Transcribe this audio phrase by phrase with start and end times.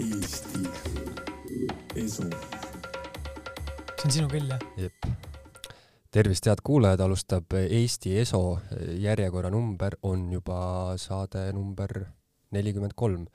[0.00, 0.60] Eesti
[2.00, 2.24] Esu.
[4.00, 4.62] see on sinu küll jah?
[4.80, 5.08] jep.
[6.08, 8.40] tervist, head kuulajad, alustab Eesti ESO
[9.02, 11.92] järjekorranumber on juba saade number
[12.56, 13.26] nelikümmend kolm.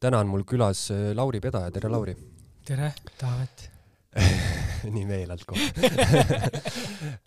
[0.00, 2.16] täna on mul külas Lauri Pedaja, tere Lauri.
[2.64, 3.68] tere, Taavet.
[4.96, 5.68] nii meelelt kohe.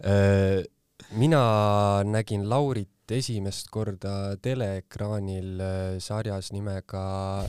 [1.21, 1.41] mina
[2.03, 7.03] nägin Laurit esimest korda teleekraanil äh, sarjas nimega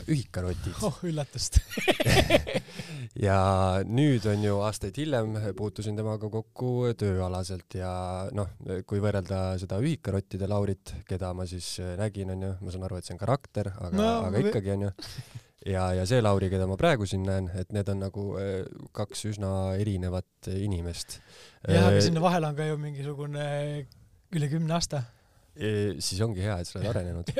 [0.06, 1.58] Ühikarotid oh üllatust.
[3.26, 3.38] ja
[3.88, 7.90] nüüd on ju aastaid hiljem puutusin temaga kokku tööalaselt ja
[8.36, 8.54] noh,
[8.86, 13.08] kui võrrelda seda ühikarottide Laurit, keda ma siis äh, nägin, onju, ma saan aru, et
[13.08, 14.92] see on karakter, aga No, aga ikkagi onju.
[15.66, 18.62] ja, ja see Lauri, keda ma praegu siin näen, et need on nagu äh,
[18.94, 21.18] kaks üsna erinevat inimest.
[21.66, 23.46] jah, aga sinna vahele on ka ju mingisugune
[24.36, 25.02] üle kümne aasta.
[25.58, 27.32] Siis ongi hea, et sa oled arenenud.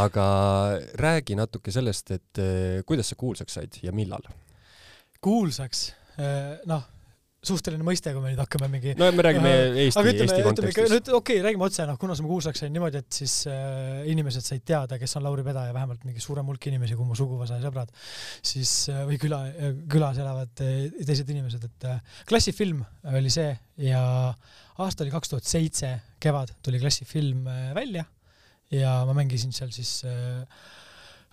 [0.00, 0.26] aga
[0.96, 4.24] räägi natuke sellest, et eh, kuidas sa kuulsaks said ja millal?
[5.22, 5.84] kuulsaks,
[6.66, 6.86] noh,
[7.42, 10.92] suhteline mõiste, kui me nüüd hakkame mingi no me räägime Äh, Eesti, ütleme, Eesti kontekstis.
[10.92, 14.46] nüüd okei okay,, räägime otse, noh, kuna ma kuulsaks sain niimoodi, et siis äh, inimesed
[14.46, 17.66] said teada, kes on Lauri Pedaja, vähemalt mingi suurem hulk inimesi kui mu suguvõsa ja
[17.66, 17.92] sõbrad,
[18.52, 19.42] siis äh, või küla,
[19.90, 23.50] külas elavad äh, teised inimesed, et äh, klassifilm oli see
[23.88, 24.02] ja
[24.82, 28.06] aasta oli kaks tuhat seitse, kevad tuli klassifilm äh, välja
[28.72, 30.44] ja ma mängisin seal siis äh,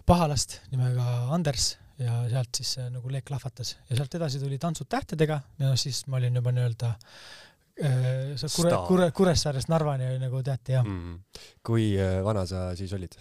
[0.09, 4.89] pahalast nimega Anders ja sealt siis äh, nagu leek lahvatas ja sealt edasi tuli Tantsud
[4.91, 8.75] tähtedega ja noh, siis ma olin juba nii-öelda äh, see Kure.
[8.87, 11.09] Kure, Kuressaarest Narvani oli nagu teati jah mm..
[11.09, 11.49] mm..
[11.65, 13.17] kui eh, vana sa siis olid?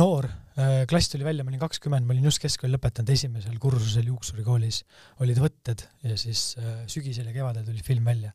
[0.00, 0.26] noor,
[0.90, 4.80] klass tuli välja, ma olin kakskümmend, ma olin just keskkooli lõpetanud esimesel kursusel Juuksurikoolis,
[5.22, 8.32] olid võtted ja siis äh, sügisel ja kevadel tuli film välja.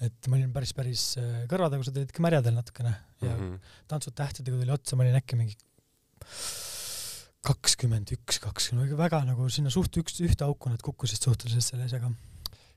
[0.00, 3.40] et ma olin päris, päris äh, kõrvatagused olid ikka märjadel natukene ja mm.
[3.40, 3.78] -hmm.
[3.88, 5.58] Tantsud tähtedega tuli otsa, ma olin äkki mingi
[7.42, 12.12] kakskümmend üks, kakskümmend, väga nagu sinna suht üks, ühte auku nad kukkusid suhteliselt selle asjaga.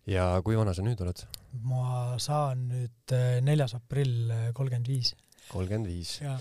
[0.10, 1.22] ja kui vana sa nüüd oled?
[1.70, 5.12] ma saan nüüd äh, neljas aprill äh, kolmkümmend viis.
[5.52, 6.16] kolmkümmend viis.
[6.24, 6.40] ja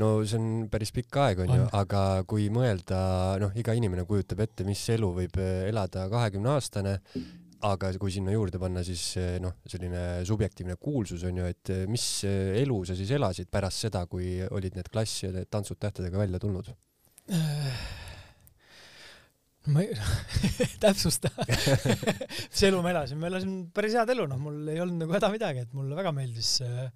[0.00, 2.98] no see on päris pikk aeg onju On., aga kui mõelda,
[3.40, 6.96] noh, iga inimene kujutab ette, mis elu võib elada kahekümne aastane,
[7.64, 12.98] aga kui sinna juurde panna siis noh, selline subjektiivne kuulsus onju, et mis elu sa
[12.98, 16.74] siis elasid pärast seda, kui olid need klass ja tantsud tähtedega välja tulnud?
[17.30, 18.03] ああ。
[19.72, 19.94] Ma ei
[20.84, 21.30] täpsusta,
[22.50, 25.30] mis elu ma elasin, ma elasin päris head elu, noh, mul ei olnud nagu häda
[25.32, 26.90] midagi, et mulle väga meeldis äh,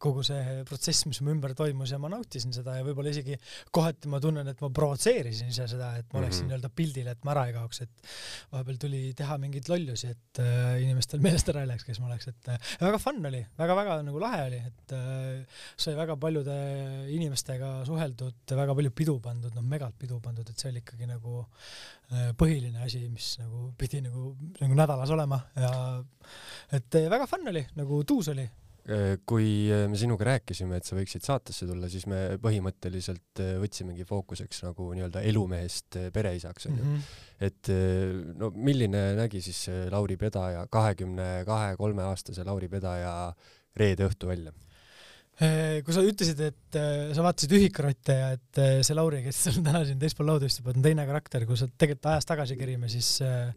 [0.00, 3.36] kogu see protsess, mis mu ümber toimus ja ma nautisin seda ja võib-olla isegi
[3.72, 6.48] kohati ma tunnen, et ma provotseerisin ise seda, et ma oleksin Mhm.
[6.50, 8.06] nii-öelda pildil, et ma ära ei kaoks, et
[8.52, 12.30] vahepeal tuli teha mingeid lollusi, et äh, inimestel meelest ära ei läheks, kes ma oleks,
[12.32, 13.42] et äh, väga fun oli.
[13.58, 16.56] Väga,, väga-väga nagu lahe oli, et äh, sai väga paljude
[17.12, 21.44] inimestega suheldud, väga palju pidu pandud, noh, megalt pidu pandud, et see oli ikkagi nagu
[22.38, 25.70] põhiline asi, mis nagu pidi nagu, nagu nädalas olema ja
[26.74, 28.48] et äh, väga fun oli, nagu tuus oli.
[29.28, 34.64] kui eh, me sinuga rääkisime, et sa võiksid saatesse tulla, siis me põhimõtteliselt võtsimegi fookuseks
[34.64, 36.86] nagu nii-öelda elumehest eh, pereisaks onju.
[36.86, 37.04] Mhm.
[37.46, 43.14] et eh, no milline nägi siis Lauri Pedaja, kahekümne kahe, kolme aastase Lauri Pedaja
[43.76, 44.56] reede õhtu välja?
[45.40, 49.38] Eh, kui sa ütlesid, et äh, sa vaatasid Ühikarotte ja et äh, see Lauri, kes
[49.46, 52.90] sul täna siin teispool lauda istub, on teine karakter, kui sa tegelikult ajas tagasi kerime,
[52.92, 53.48] siis äh,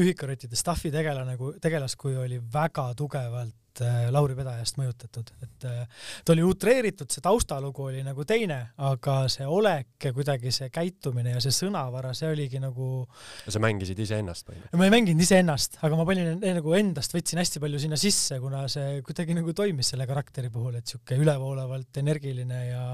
[0.00, 3.52] Ühikarottide staffi tegelane, tegelaskuju oli väga tugevalt
[3.84, 9.16] äh, Lauri Pedajast mõjutatud, et äh, ta oli utreeritud, see taustalugu oli nagu teine, aga
[9.32, 13.06] see olek ja kuidagi see käitumine ja see sõnavara, see oligi nagu
[13.46, 14.60] sa mängisid iseennast või?
[14.76, 18.64] ma ei mänginud iseennast, aga ma panin nagu endast, võtsin hästi palju sinna sisse, kuna
[18.72, 22.84] see kuidagi nagu toimis selle karakteri puhul, et sihuke ülevoolavalt energiline ja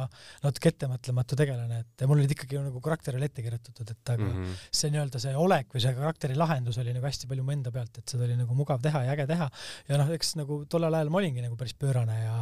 [0.44, 4.38] natuke ettemõtlematu tegelane, et mul olid ikkagi nagu karakterile ette kirjutatud, et aga mm.
[4.38, 4.66] -hmm.
[4.70, 7.98] see nii-öelda see olek või see karakteri lahendus oli nagu hästi palju mu enda pealt,
[7.98, 9.48] et seda oli nagu mugav teha ja äge teha
[9.88, 12.36] ja noh, eks nagu tollel ajal ma olingi nagu päris pöörane ja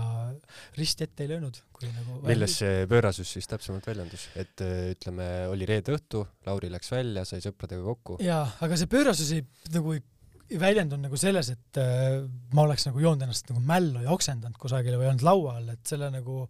[0.78, 5.26] risti ette ei löönud, kui nagu milles see pöörasus siis täpsemalt väljendus, et eh, ütleme,
[5.50, 8.20] oli reede õhtu, Lauri läks välja, sai sõpradega kokku.
[8.24, 9.44] jaa, aga see pöörasus ei
[9.74, 10.04] nagu ei
[10.50, 12.16] ei väljendunud nagu selles, et äh,
[12.56, 15.82] ma oleks nagu joonud ennast nagu mällu ja oksendanud kusagile või olnud laua all, et
[15.86, 16.42] selle nagu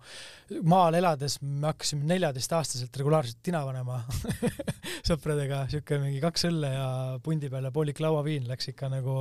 [0.69, 4.00] maal elades me hakkasime neljateistaastaselt regulaarselt tina panema
[5.08, 6.87] sõpradega, siuke mingi kaks õlle ja
[7.25, 9.19] pundi peale poolik lauaviin läks ikka nagu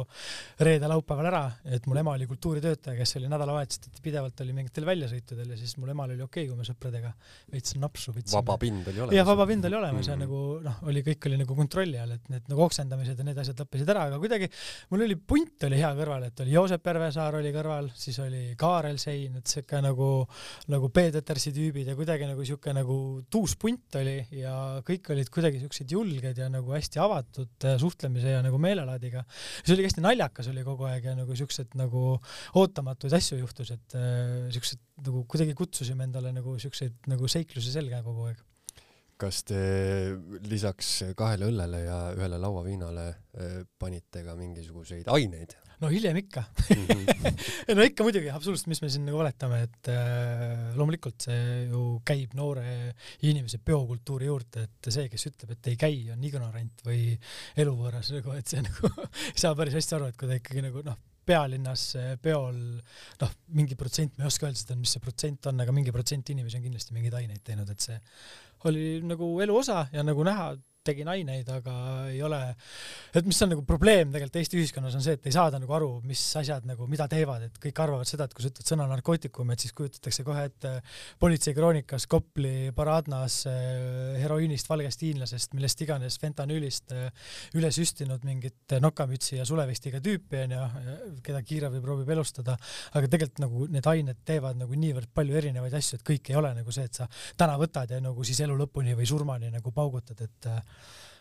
[0.64, 5.60] reede-laupäeval ära, et mul ema oli kultuuritöötaja, kes oli nädalavahetuseti pidevalt oli mingitel väljasõitudel ja
[5.60, 7.12] siis mul emal oli okei okay,, kui me sõpradega
[7.52, 8.40] veits napsu võtsime.
[8.40, 9.20] vaba pind oli olemas.
[9.20, 10.24] jah, vaba pind oli olemas mm -hmm.
[10.24, 13.44] ja nagu noh, oli kõik oli nagu kontrolli all, et need nagu oksendamised ja need
[13.44, 14.50] asjad lõppesid ära, aga kuidagi
[14.90, 19.00] mul oli punt oli hea kõrval, et oli Joosep Pervesaar oli kõrval, siis oli Kaarel
[19.02, 20.10] Sein, et siuke nagu,
[20.72, 22.98] nagu Peetersi tüübid ja kuidagi nagu siuke nagu
[23.32, 24.54] tuus punt oli ja
[24.86, 29.26] kõik olid kuidagi siuksed julged ja nagu hästi avatud suhtlemise ja nagu meelelaadiga.
[29.64, 32.04] see oli hästi naljakas oli kogu aeg ja nagu siuksed nagu
[32.60, 38.04] ootamatuid asju juhtus, et äh, siuksed nagu kuidagi kutsusime endale nagu siukseid nagu seiklusi selga
[38.06, 38.46] kogu aeg
[39.20, 39.62] kas te
[40.48, 45.58] lisaks kahele õllele ja ühele lauaviinale eh, panite ka mingisuguseid aineid?
[45.80, 46.86] no hiljem ikka mm.
[46.86, 47.76] -hmm.
[47.78, 52.36] no ikka muidugi, absoluutselt, mis me siin nagu valetame, et äh, loomulikult see ju käib
[52.40, 52.96] noore
[53.28, 57.14] inimese peokultuuri juurde, et see, kes ütleb, et ei käi, on ignorant või
[57.60, 60.84] eluvõõras nagu, et see nagu ei saa päris hästi aru, et kui ta ikkagi nagu
[60.84, 61.00] noh,
[61.30, 61.86] pealinnas
[62.24, 62.60] peol
[63.22, 66.32] noh, mingi protsent, ma ei oska öelda seda, mis see protsent on, aga mingi protsent
[66.34, 68.00] inimesi on kindlasti mingeid aineid teinud, et see
[68.66, 70.56] oli nagu elu osa ja nagu näha,
[70.88, 71.74] tegin aineid, aga
[72.10, 72.40] ei ole,
[73.16, 75.90] et mis on nagu probleem tegelikult Eesti ühiskonnas on see, et ei saada nagu aru,
[76.08, 79.52] mis asjad nagu, mida teevad, et kõik arvavad seda, et kui sa ütled sõna narkootikum,
[79.52, 80.72] et siis kujutatakse kohe ette
[81.20, 87.10] politsei kroonikas Kopli paraadnas eh, heroiinist, valgest hiinlasest, millest iganes fentanüülist eh,
[87.60, 90.64] üle süstinud mingit nokamütsi ja sulevestiga tüüpi onju,
[91.26, 92.56] keda kiirabi proovib elustada,
[92.96, 96.56] aga tegelikult nagu need ained teevad nagu niivõrd palju erinevaid asju, et kõik ei ole
[96.62, 100.24] nagu see, et sa täna võtad ja nagu siis elu lõpuni või surmani nagu paugutad,
[100.24, 100.50] et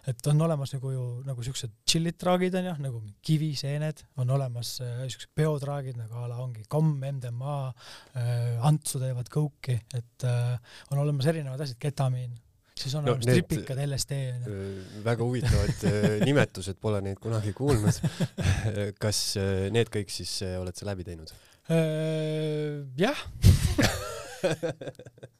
[0.08, 5.04] et on olemas nagu ju nagu siuksed chill'id traagid onju, nagu kiviseened, on olemas äh,
[5.06, 11.02] siuksed peotraagid nagu a la ongi komm, MDMA äh,, Antsu teevad kouki, et äh, on
[11.04, 12.36] olemas erinevad asjad, ketamiin
[12.78, 14.54] siis on no, olemas tripikad, LSD onju.
[14.54, 18.00] Äh, väga huvitavad äh, nimetused, pole neid kunagi kuulnud.
[19.02, 21.34] kas äh, need kõik siis oled sa läbi teinud?
[21.68, 23.18] jah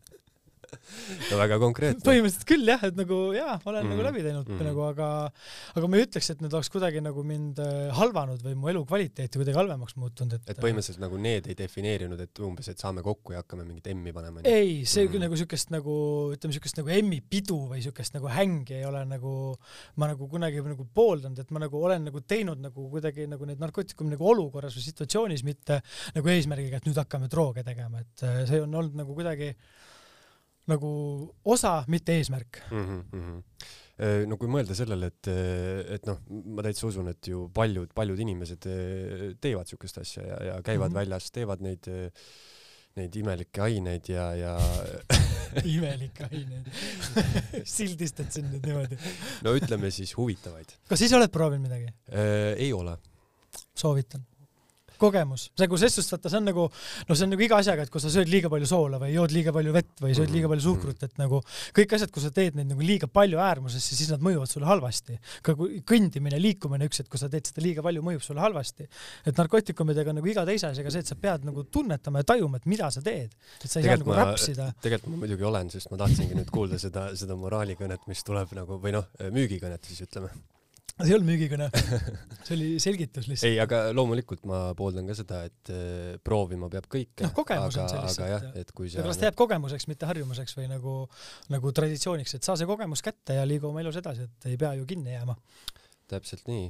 [1.30, 2.04] no väga konkreetne.
[2.04, 3.92] põhimõtteliselt küll jah, et nagu jaa, olen mm.
[3.94, 4.62] nagu läbi teinud mm.
[4.68, 5.08] nagu, aga,
[5.78, 9.40] aga ma ei ütleks, et need oleks kuidagi nagu mind äh, halvanud või mu elukvaliteeti
[9.40, 10.52] kuidagi halvemaks muutunud, et.
[10.52, 14.14] et põhimõtteliselt nagu need ei defineerinud, et umbes, et saame kokku ja hakkame mingit M-i
[14.16, 14.44] panema.
[14.48, 15.24] ei, see mm.
[15.24, 15.96] nagu siukest nagu
[16.36, 19.34] ütleme, siukest nagu M-i pidu või siukest nagu hängi ei ole nagu
[19.98, 23.60] ma nagu kunagi nagu pooldanud, et ma nagu olen nagu teinud nagu kuidagi nagu neid
[23.62, 25.80] narkootikumi nagu olukorras või situatsioonis, mitte
[26.16, 29.52] nagu eesmärgiga, et nüüd hakkame drooge tegema, et äh, see on olnud nagu kuidagi
[30.70, 30.90] nagu
[31.48, 32.84] osa, mitte eesmärk mm.
[33.12, 33.42] -hmm.
[34.30, 35.30] no kui mõelda sellele, et,
[35.96, 40.38] et noh, ma täitsa usun, et ju paljud, paljud inimesed eh, teevad siukest asja ja,
[40.50, 41.00] ja käivad mm -hmm.
[41.00, 41.90] väljas, teevad neid,
[42.96, 44.54] neid imelikke aineid ja, ja
[45.76, 46.72] imelikke aineid
[47.76, 48.98] sildistad siin nüüd niimoodi
[49.42, 50.78] no ütleme siis huvitavaid.
[50.88, 51.94] kas ise oled proovinud midagi?
[52.56, 52.98] Ei ole.
[53.74, 54.27] soovitan
[55.00, 56.66] kogemus, see, kui ses suhtes vaata, see on nagu,
[57.08, 59.34] no see on nagu iga asjaga, et kui sa sööd liiga palju soola või jood
[59.34, 61.40] liiga palju vett või sööd liiga palju suhkrut, et nagu
[61.76, 65.18] kõik asjad, kui sa teed neid nagu liiga palju äärmusesse, siis nad mõjuvad sulle halvasti.
[65.46, 68.88] ka kõndimine, liikumine, üks hetk, kui sa teed seda liiga palju, mõjub sulle halvasti.
[69.26, 72.66] et narkootikumidega nagu iga teise asjaga see, et sa pead nagu tunnetama ja tajuma, et
[72.66, 73.32] mida sa teed.
[73.62, 74.68] et sa ei tegelikult saa nagu ma, räpsida.
[74.82, 78.80] tegelikult ma muidugi olen, sest ma tahtsingi nüüd kuulda seda, seda moraalikõnet, mis tuleb nagu
[78.82, 80.32] või noh, müügikõnet siis ütleme
[80.98, 81.68] see ei olnud müügikõne,
[82.46, 83.48] see oli selgitus lihtsalt.
[83.50, 87.24] ei, aga loomulikult ma pooldan ka seda, et äh, proovima peab kõike.
[87.26, 88.30] noh, kogemus aga, on see lihtsalt.
[88.32, 88.98] jah, et kui sa.
[88.98, 90.94] seepärast jääb kogemuseks, mitte harjumuseks või nagu,
[91.54, 94.74] nagu traditsiooniks, et saa see kogemus kätte ja liigu oma elus edasi, et ei pea
[94.80, 95.38] ju kinni jääma
[96.08, 96.66] täpselt nii.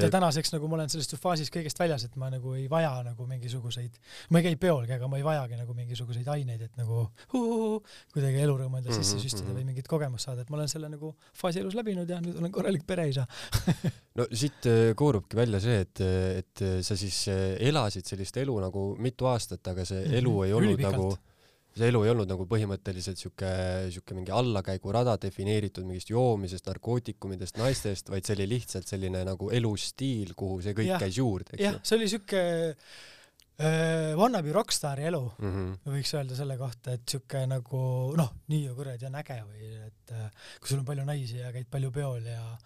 [0.00, 3.26] ja tänaseks nagu ma olen sellest faasis kõigest väljas, et ma nagu ei vaja nagu
[3.28, 3.96] mingisuguseid,
[4.30, 7.04] ma ei käi peolgi, aga ma ei vajagi nagu mingisuguseid aineid, et nagu
[7.34, 7.80] huhuhu,
[8.14, 9.58] kuidagi elurõõmu endale sisse mhm, süstida mm -hmm.
[9.58, 12.54] või mingit kogemust saada, et ma olen selle nagu faasi elus läbinud ja nüüd olen
[12.54, 13.26] korralik pereisa
[14.18, 16.06] no siit äh, koorubki välja see, et,
[16.42, 20.46] et sa siis äh, elasid sellist elu nagu mitu aastat, aga see elu mm -hmm.
[20.46, 20.96] ei olnud Ülipikalt.
[20.96, 21.31] nagu
[21.72, 23.48] see elu ei olnud nagu põhimõtteliselt sihuke,
[23.94, 30.34] sihuke mingi allakäigurada defineeritud mingist joomisest, narkootikumidest, naistest, vaid see oli lihtsalt selline nagu elustiil,
[30.38, 31.70] kuhu see kõik ja, käis juurde, eks ju.
[31.70, 35.96] jah, see oli sihuke äh, wannabe rokkstaari elu mm, -hmm.
[35.96, 37.82] võiks öelda selle kohta, et sihuke nagu
[38.20, 41.52] noh, nii ju kuradi on äge või et äh, kui sul on palju naisi ja
[41.56, 42.56] käid palju peol ja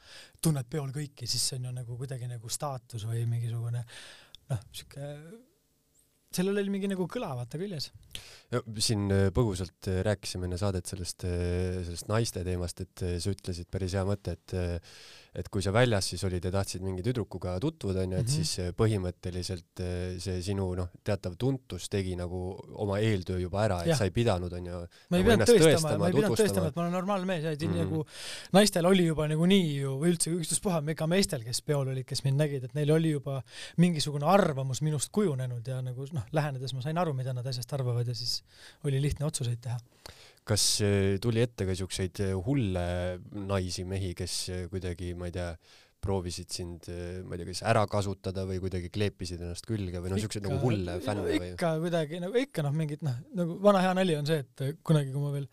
[0.42, 3.86] tunned peol kõiki, siis see on ju nagu kuidagi nagu staatus või mingisugune
[4.50, 5.12] noh, sihuke
[6.36, 7.90] sellel oli mingi nagu kõla vaata küljes.
[8.84, 13.70] siin äh, põgusalt äh, rääkisime enne saadet sellest, äh, sellest naiste teemast, et sa ütlesid
[13.72, 14.56] päris hea mõte, et
[15.36, 18.36] et kui sa väljas siis olid ja tahtsid mingi tüdrukuga tutvuda, onju, et -hmm.
[18.36, 22.40] siis eh, põhimõtteliselt eh, see sinu noh, teatav tuntus tegi nagu
[22.84, 23.98] oma eeltöö juba ära, et ja.
[24.00, 24.80] sa ei pidanud, onju.
[25.10, 27.52] ma ei nagu pidanud tõestama, ma ei pidanud tõestama, et ma olen normaalne mees ja
[27.52, 27.84] et mm -hmm.
[27.84, 28.06] nagu
[28.52, 32.40] naistel oli juba nagunii ju või üldse ükstaspuha ega meestel, kes peol olid, kes mind
[32.40, 33.42] nägid, et neil oli juba
[33.76, 38.08] mingisugune arvamus minust kujunenud ja nagu noh, lähenedes ma sain aru, mida nad asjast arvavad
[38.08, 38.42] ja siis
[38.84, 39.78] oli lihtne otsuseid teha
[40.46, 42.86] kas äh, tuli ette ka siukseid äh, hulle
[43.48, 45.48] naisi, mehi, kes äh, kuidagi, ma ei tea,
[46.06, 46.90] proovisid sind,
[47.26, 50.60] ma ei tea, kas ära kasutada või kuidagi kleepisid ennast külge või noh, siukseid nagu
[50.62, 51.52] hulle fänne või?
[51.52, 55.12] ikka kuidagi nagu ikka noh, mingid noh, nagu vana hea nali on see, et kunagi,
[55.14, 55.48] kui ma veel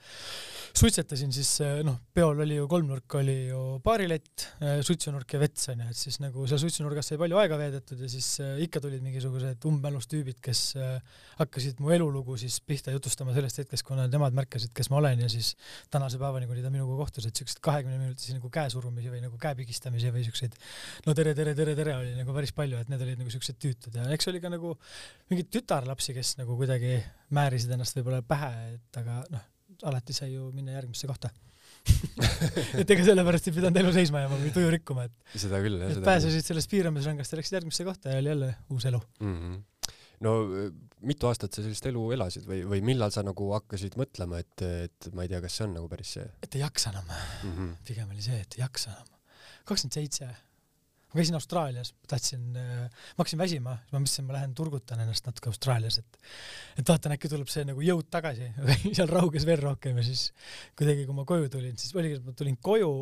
[0.73, 4.47] suitsetasin, siis eh, noh, peol oli ju kolmnurk, oli ju baarilett,
[4.85, 8.29] suitsunurk ja vets onju, et siis nagu seal suitsunurgas sai palju aega veedetud ja siis
[8.41, 13.61] eh, ikka tulid mingisugused umbmälus tüübid, kes eh, hakkasid mu elulugu siis pihta jutustama sellest
[13.61, 15.53] hetkest, kuna nemad märkasid, kes ma olen ja siis
[15.93, 20.13] tänase päevani, kuni ta minuga kohtus, et siukseid kahekümne minutisi nagu käesurumisi või nagu käepigistamisi
[20.15, 20.42] või siukseid
[21.07, 23.97] no tere, tere, tere, tere oli nagu päris palju, et need olid nagu siuksed tüütud
[23.99, 24.75] ja eks oli ka nagu
[25.31, 26.99] mingeid tütarlapsi, kes nagu kuidagi
[27.33, 29.49] määrisid ennast võib-olla pähe, et aga noh,
[29.89, 31.31] alati sai ju minna järgmisse kohta
[32.79, 35.99] et ega sellepärast ei pidanud elu seisma jääma või tuju rikkuma, et, seda küll jah,
[36.05, 39.01] pääsesid sellest piiramisrõngast ja läksid järgmisse kohta ja oli jälle uus elu.
[39.19, 39.33] mm.
[39.39, 39.89] -hmm.
[40.23, 40.69] no äh,
[41.03, 45.09] mitu aastat sa sellist elu elasid või, või millal sa nagu hakkasid mõtlema, et, et
[45.15, 47.51] ma ei tea, kas see on nagu päris see et ei jaksa enam, mm?
[47.51, 47.73] -hmm.
[47.89, 49.11] pigem oli see, et ei jaksa enam.
[49.67, 50.27] Kakskümmend seitse,
[51.13, 55.51] ma käisin Austraalias, tahtsin, ma hakkasin väsima, siis ma mõtlesin, ma lähen turgutan ennast natuke
[55.51, 56.21] Austraalias, et
[56.81, 58.49] et vaatan, äkki tuleb see nagu jõud tagasi
[58.97, 60.31] seal rauges veel rohkem ja siis
[60.79, 62.93] kuidagi, kui ma koju tulin, siis oligi, et ma tulin koju,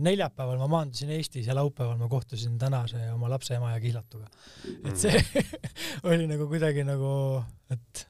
[0.00, 4.28] neljapäeval ma maandusin Eestis ja laupäeval ma kohtusin tänase oma lapse ema ja kihlatuga.
[4.88, 5.20] et see
[6.08, 7.10] oli nagu kuidagi nagu,
[7.72, 8.06] et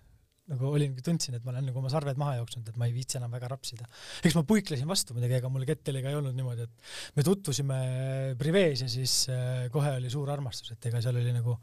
[0.51, 3.19] nagu olin, tundsin, et ma olen nagu oma sarved maha jooksnud, et ma ei viitsi
[3.21, 3.87] enam väga rapsida.
[4.27, 7.81] eks ma puiklesin vastu muidugi, ega mul ketteliga ei olnud niimoodi, et me tutvusime
[8.41, 11.57] privees ja siis äh, kohe oli suur armastus, et ega seal oli nagu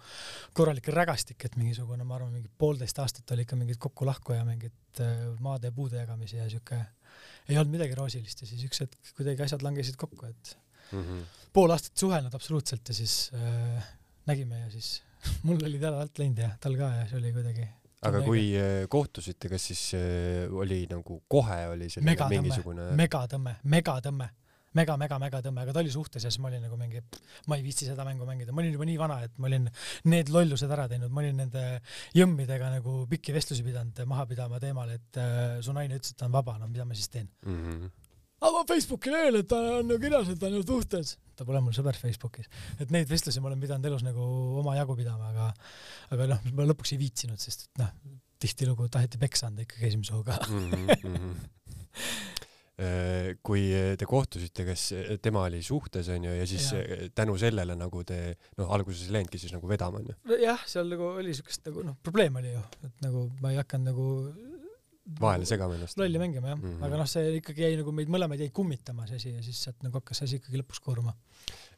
[0.57, 5.03] korralik rägastik, et mingisugune, ma arvan, mingi poolteist aastat oli ikka mingit kokku-lahku ja mingit
[5.03, 6.79] äh, maade ja puude jagamisi ja siuke,
[7.47, 10.57] ei olnud midagi roosilist ja siis üks hetk kuidagi asjad langesid kokku, et
[10.91, 11.23] Mm -hmm.
[11.53, 13.87] pool aastat suhelnud absoluutselt ja siis äh,
[14.25, 15.03] nägime ja siis
[15.43, 17.67] mul olid jalad alt läinud ja tal ka ja see oli kuidagi
[18.05, 23.55] aga kui äh, kohtusite, kas siis äh, oli nagu kohe oli selline megatõmme, mingisugune megatõmme,
[23.73, 24.27] megatõmme,
[24.77, 27.01] mega, mega, megatõmme, aga ta oli suhtes ja siis ma olin nagu mingi,
[27.49, 29.69] ma ei viitsi seda mängu mängida, ma olin juba nii vana, et ma olin
[30.13, 31.63] need lollused ära teinud, ma olin nende
[32.17, 36.29] jõmmidega nagu pikki vestlusi pidanud maha pidama teemal, et äh, su naine ütles, et ta
[36.29, 37.31] on vaba, no mida ma siis teen.
[37.45, 37.63] mm?
[37.63, 37.95] -hmm.
[38.45, 41.17] ava Facebooki lehel, et ta on ju kirjas, et ta on ju suhtes.
[41.37, 42.49] Ta pole mul sõber Facebookis,
[42.81, 44.23] et neid vestlusi ma olen pidanud elus nagu
[44.61, 45.49] omajagu pidama, aga,
[46.15, 47.93] aga noh, ma lõpuks ei viitsinud, sest et noh,
[48.41, 50.37] tihtilugu taheti peksa anda ikkagi esimese hooga.
[50.47, 51.37] Mhm,
[53.41, 53.63] kui
[53.97, 54.81] te kohtusite, kas
[55.25, 56.81] tema oli suhtes onju ja siis ja.
[57.17, 58.19] tänu sellele nagu te
[58.59, 60.13] noh, alguses ei läinudki siis nagu vedama onju?
[60.43, 63.89] jah, seal nagu oli siukest nagu noh, probleem oli ju, et nagu ma ei hakanud
[63.89, 64.05] nagu
[65.21, 65.97] vahele segama ennast.
[65.99, 66.73] lolli mängima jah mm.
[66.73, 66.85] -hmm.
[66.85, 69.83] aga noh, see ikkagi jäi nagu meid mõlemaid jäi kummitama see asi ja siis sealt
[69.85, 71.13] nagu hakkas see asi ikkagi lõpuks kooruma.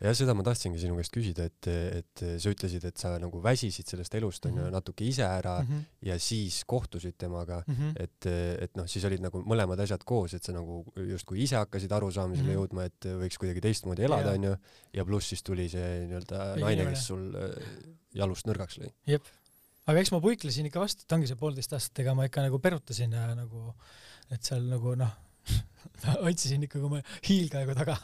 [0.01, 3.87] ja seda ma tahtsingi sinu käest küsida, et, et sa ütlesid, et sa nagu väsisid
[3.87, 4.73] sellest elust onju Mhm.
[4.73, 5.67] natuke ise ära mm.
[5.67, 5.83] -hmm.
[6.09, 7.63] ja siis kohtusid temaga,
[7.95, 11.91] et, et noh, siis olid nagu mõlemad asjad koos, et sa nagu justkui ise hakkasid
[11.91, 12.49] arusaamisele mm.
[12.49, 12.59] -hmm.
[12.59, 14.55] jõudma, et võiks kuidagi teistmoodi elada onju
[14.93, 17.55] ja pluss siis tuli see nii-öelda naine, kes sul äh,
[18.13, 18.91] jalust nõrgaks lõi.
[19.07, 19.25] jep,
[19.89, 22.61] aga eks ma puiklesin ikka vastu, et ongi see poolteist aastat, ega ma ikka nagu
[22.61, 23.73] perutasin ja nagu,
[24.29, 25.15] et seal nagu noh,
[26.29, 27.97] otsisin ikkagi oma hiilgeaegu taga.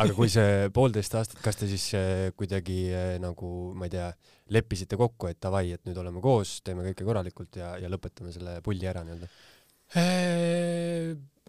[0.00, 4.08] aga kui see poolteist aastat, kas te siis äh, kuidagi äh, nagu ma ei tea,
[4.54, 8.52] leppisite kokku, et davai, et nüüd oleme koos, teeme kõike korralikult ja, ja lõpetame selle
[8.64, 9.28] pulli ära nii-öelda?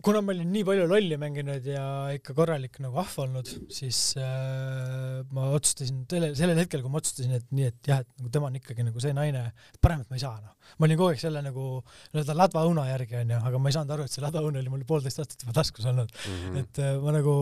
[0.06, 1.84] Kuna ma olin nii palju lolli mänginud ja
[2.16, 7.34] ikka korralik nagu ahv olnud, siis äh, ma otsustasin sellel, sellel hetkel, kui ma otsustasin,
[7.36, 9.44] et nii, et jah, et nagu tema on ikkagi nagu see naine,
[9.84, 10.56] paremat ma ei saa noh.
[10.80, 11.66] ma olin kogu aeg selle nagu
[12.14, 15.24] nii-öelda ladvaõuna järgi onju, aga ma ei saanud aru, et see ladvaõun oli mul poolteist
[15.24, 16.14] aastat juba taskus olnud.
[16.30, 16.60] Mhm.
[16.64, 17.36] et äh, ma nagu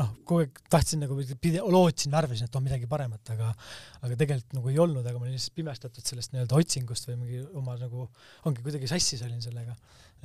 [0.00, 1.18] noh, kogu aeg tahtsin nagu
[1.76, 3.52] lootsin, värvisin, et on midagi paremat, aga
[4.04, 7.44] aga tegelikult nagu ei olnud, aga ma olin lihtsalt pimestatud sellest nii-öelda otsingust või mingi
[7.54, 8.08] oma nagu,
[8.48, 9.76] ongi kuidagi sassis olin sellega.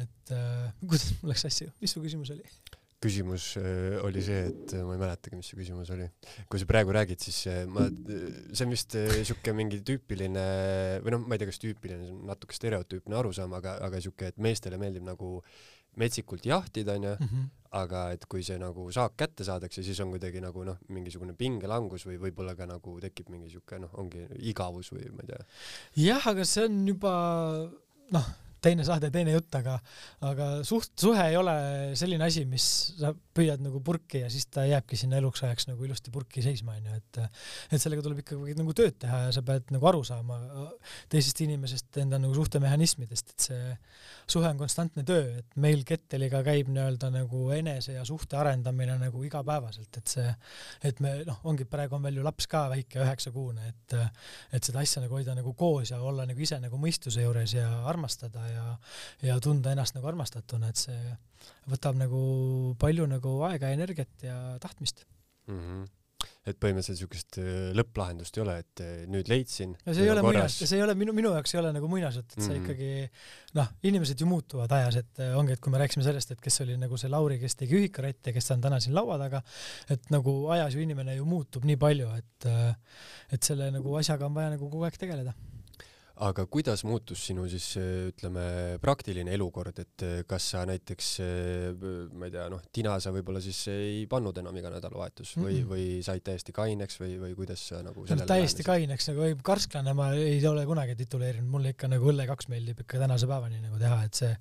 [0.03, 2.45] Et äh, kuidas mul läks sassi, mis su küsimus oli?
[2.99, 6.09] küsimus äh, oli see, et äh, ma ei mäletagi, mis see küsimus oli.
[6.51, 8.95] kui sa praegu räägid, siis äh, ma, see on vist
[9.29, 10.45] siuke mingi tüüpiline
[11.05, 14.33] või noh, ma ei tea, kas tüüpiline, see on natuke stereotüüpne arusaam, aga, aga siuke,
[14.33, 15.37] et meestele meeldib nagu
[15.99, 17.13] metsikult jahtida, onju,
[17.79, 22.05] aga et kui see nagu saak kätte saadakse, siis on kuidagi nagu noh, mingisugune pingelangus
[22.07, 25.41] või võib-olla ka nagu tekib mingi siuke noh, ongi igavus või ma ei tea.
[26.09, 27.15] jah, aga see on juba
[28.15, 28.29] noh,
[28.63, 29.77] teine saade, teine jutt, aga
[30.27, 31.55] aga suht-, suhe ei ole
[31.99, 32.65] selline asi, mis
[32.99, 36.75] sa püüad nagu purki ja siis ta jääbki sinna eluks ajaks nagu ilusti purki seisma
[36.77, 37.21] onju, et
[37.75, 40.39] et sellega tuleb ikkagi nagu tööd teha ja sa pead nagu aru saama
[41.11, 43.73] teisest inimesest, enda nagu suhtemehhanismidest, et see
[44.29, 49.23] suhe on konstantne töö, et meil Ketteliga käib nii-öelda nagu enese ja suhte arendamine nagu
[49.25, 50.27] igapäevaselt, et see,
[50.85, 53.97] et me noh, ongi praegu on veel ju laps ka väike, üheksakuune, et
[54.53, 57.67] et seda asja nagu hoida nagu koos ja olla nagu ise nagu mõistuse juures ja
[57.89, 58.65] armastada ja
[59.29, 61.15] ja tunda ennast nagu armastatuna, et see
[61.69, 62.23] võtab nagu
[62.81, 65.05] palju nagu aega, energiat ja tahtmist
[65.47, 65.61] mm.
[65.61, 65.87] -hmm
[66.49, 69.75] et põhimõtteliselt siukest äh, lõpplahendust ei ole, et äh, nüüd leidsin.
[69.85, 72.31] no see ei ole muinas, see ei ole minu, minu jaoks ei ole nagu muinasjutt,
[72.31, 72.63] et mm -hmm.
[72.63, 76.41] ikkagi noh, inimesed ju muutuvad ajas, et äh, ongi, et kui me rääkisime sellest, et
[76.41, 79.43] kes oli nagu see Lauri, kes tegi ühikaratti ja kes on täna siin laua taga,
[79.89, 82.49] et nagu ajas ju inimene ju muutub nii palju, et
[83.35, 85.33] et selle nagu asjaga on vaja nagu kogu aeg tegeleda
[86.19, 88.43] aga kuidas muutus sinu siis ütleme
[88.83, 91.11] praktiline elukord, et kas sa näiteks
[92.11, 95.59] ma ei tea, noh, tina sa võib-olla siis ei pannud enam iga nädalavahetus või mm,
[95.59, 95.69] -hmm.
[95.71, 98.71] või said täiesti kaineks või, või kuidas sa nagu sellele täiesti lähenes?
[98.71, 102.83] kaineks nagu ei, karsklane ma ei ole kunagi tituleerinud, mulle ikka nagu õlle kaks meeldib
[102.83, 104.33] ikka tänase päevani nagu teha, et see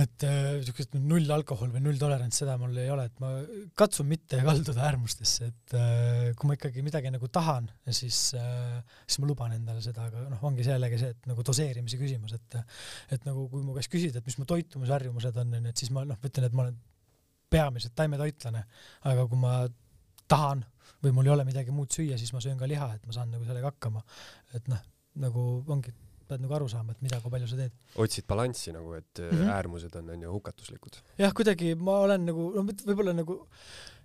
[0.00, 3.32] et niisugust äh, null alkohol või null tolerants, seda mul ei ole, et ma
[3.76, 9.20] katsun mitte kalduda äärmustesse, et äh, kui ma ikkagi midagi nagu tahan, siis äh,, siis
[9.20, 12.58] ma luban endale seda, aga noh, ongi jällegi see, et nagu doseerimise küsimus, et
[13.12, 16.06] et nagu kui mu käest küsida, et mis mu toitumisharjumused on, onju, et siis ma
[16.08, 16.78] noh, ütlen, et ma olen
[17.52, 18.62] peamiselt taimetoitlane,
[19.10, 19.58] aga kui ma
[20.32, 20.64] tahan
[21.02, 23.28] või mul ei ole midagi muud süüa, siis ma söön ka liha, et ma saan
[23.34, 24.00] nagu sellega hakkama.
[24.56, 24.80] et noh,
[25.20, 25.92] nagu ongi
[26.32, 27.78] pead nagu aru saama, et mida, kui palju sa teed.
[28.04, 29.54] otsid balanssi nagu, et mm -hmm.
[29.56, 31.00] äärmused on onju hukatuslikud.
[31.18, 33.40] jah, kuidagi ma olen nagu, no võib-olla nagu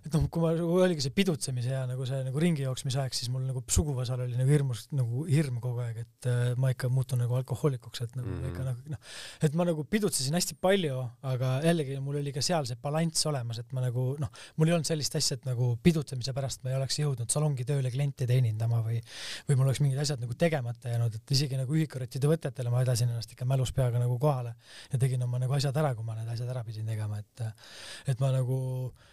[0.06, 0.52] et noh, kui ma,
[0.84, 4.38] oligi see pidutsemise ja nagu see nagu ringi jooksmise aeg, siis mul nagu suguvõsal oli
[4.38, 8.28] nagu hirmus nagu hirm kogu aeg, et äh, ma ikka muutun nagu alkohoolikuks, et nagu
[8.28, 8.52] mm -hmm.
[8.52, 9.00] ikka nagu noh,
[9.48, 11.00] et ma nagu pidutsesin hästi palju,
[11.32, 14.76] aga jällegi mul oli ka seal see balanss olemas, et ma nagu noh, mul ei
[14.76, 18.82] olnud sellist asja, et nagu pidutsemise pärast ma ei oleks jõudnud salongi tööle kliente teenindama
[18.86, 19.02] või
[19.48, 23.10] või mul oleks mingid asjad nagu tegemata jäänud, et isegi nagu ühikarottide võtetele ma vedasin
[23.10, 24.54] ennast ikka mälus peaga nagu kohale
[24.92, 27.44] ja tegin oma nagu asjad ära, kui ma need asjad ära pidin tegema, et
[28.06, 28.58] et ma nagu,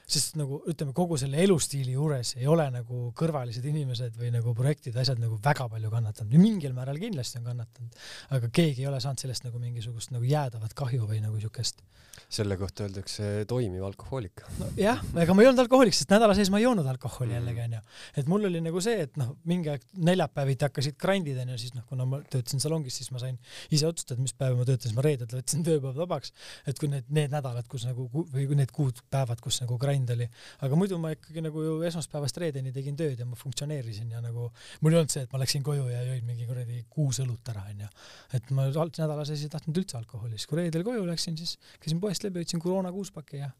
[0.07, 4.97] sest nagu ütleme, kogu selle elustiili juures ei ole nagu kõrvalised inimesed või nagu projektid,
[5.01, 7.99] asjad nagu väga palju kannatanud, mingil määral kindlasti on kannatanud,
[8.37, 11.83] aga keegi ei ole saanud sellest nagu mingisugust nagu jäädavat kahju või nagu siukest
[12.29, 14.41] selle kohta öeldakse toimiv alkohoolik.
[14.59, 17.35] nojah, ega ma ei olnud alkohoolik, sest nädala sees ma ei joonud alkoholi mm.
[17.37, 17.81] jällegi onju.
[18.21, 21.85] et mul oli nagu see, et noh, mingi aeg neljapäeviti hakkasid grindid onju, siis noh,
[21.89, 23.37] kuna ma töötasin salongis, siis ma sain
[23.69, 26.33] ise otsustada, mis päeva ma töötasin, ma reedel võtsin tööpäevad vabaks.
[26.65, 30.29] et kui need, need nädalad, kus nagu või need kuud, päevad, kus nagu grind oli,
[30.65, 34.49] aga muidu ma ikkagi nagu ju esmaspäevast reedeni tegin tööd ja ma funktsioneerisin ja nagu
[34.81, 37.65] mul ei olnud see, et ma läksin koju ja jõin mingi kuradi kuus õlut ära
[37.71, 37.89] onju.
[38.37, 42.01] et ma nädala sees ei tahtnud üldse alkoholi, siis kui reedel koju läksin, siis käisin
[42.03, 43.51] poest läbi, võtsin koroona kuuspaki ja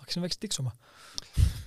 [0.00, 0.72] hakkasin vaikselt tiksuma.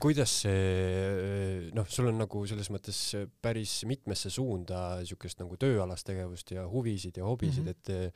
[0.03, 2.99] kuidas see, noh, sul on nagu selles mõttes
[3.41, 8.13] päris mitmesse suunda siukest nagu tööalast tegevust ja huvisid ja hobisid mm, -hmm.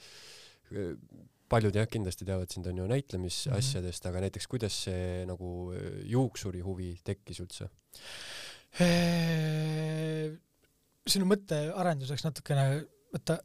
[0.72, 4.10] et paljud jah, kindlasti teavad sind on ju näitlemisasjadest mm, -hmm.
[4.10, 7.70] aga näiteks kuidas see nagu juuksuri huvi tekkis üldse?
[11.08, 12.66] sinu mõttearenduseks natukene,
[13.14, 13.40] vaata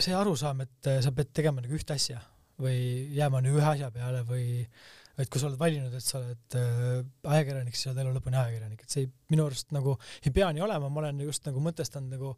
[0.00, 2.20] see arusaam, et sa pead tegema nagu ühte asja
[2.60, 4.46] või jääma nii ühe asja peale või
[5.18, 7.04] et kui sa oled valinud, et sa oled äh,
[7.36, 10.50] ajakirjanik, siis sa oled elu lõpuni ajakirjanik, et see ei, minu arust nagu ei pea
[10.54, 12.34] nii olema, ma olen just nagu mõtestanud nagu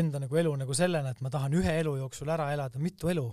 [0.00, 3.26] enda nagu elu nagu sellena, et ma tahan ühe elu jooksul ära elada mitu elu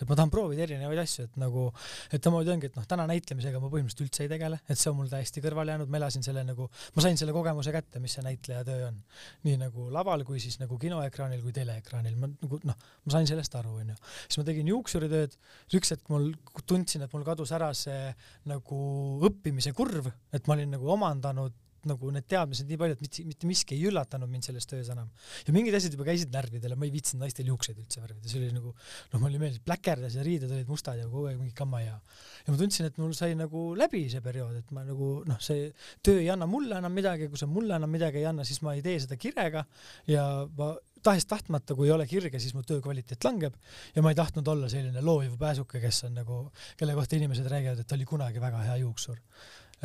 [0.00, 1.66] et ma tahan proovida erinevaid asju, et nagu,
[2.10, 4.98] et samamoodi ongi, et noh, täna näitlemisega ma põhimõtteliselt üldse ei tegele, et see on
[4.98, 8.24] mul täiesti kõrvale jäänud, ma elasin selle nagu, ma sain selle kogemuse kätte, mis see
[8.26, 9.00] näitleja töö on.
[9.46, 13.54] nii nagu laval kui siis nagu kinoekraanil kui teleekraanil, ma nagu noh, ma sain sellest
[13.60, 13.98] aru, onju.
[14.26, 15.36] siis ma tegin juuksuritööd,
[15.78, 16.32] üks hetk mul
[16.66, 18.08] tundsin, et mul kadus ära see
[18.50, 18.80] nagu
[19.28, 21.54] õppimise kurv, et ma olin nagu omandanud
[21.88, 25.10] nagu need teadmised nii palju, et mitte, mitte miski ei üllatanud mind selles töös enam.
[25.46, 28.52] ja mingid asjad juba käisid närvidele, ma ei viitsinud naistel juukseid üldse värvida, see oli
[28.54, 31.98] nagu noh, mulle meeldis pläkerdas ja riided olid mustad ja kogu aeg mingi kamma ja
[32.44, 35.70] ja ma tundsin, et mul sai nagu läbi see periood, et ma nagu noh, see
[36.04, 38.74] töö ei anna mulle enam midagi, kui see mulle enam midagi ei anna, siis ma
[38.76, 39.64] ei tee seda kirega
[40.10, 40.26] ja
[40.58, 43.56] ma tahes-tahtmata, kui ei ole kirge, siis mu töö kvaliteet langeb
[43.94, 46.38] ja ma ei tahtnud olla selline looviv pääsuke, kes on nagu,
[46.80, 49.20] kelle kohta inimesed räägivad, et ta oli kunagi väga hea juuksur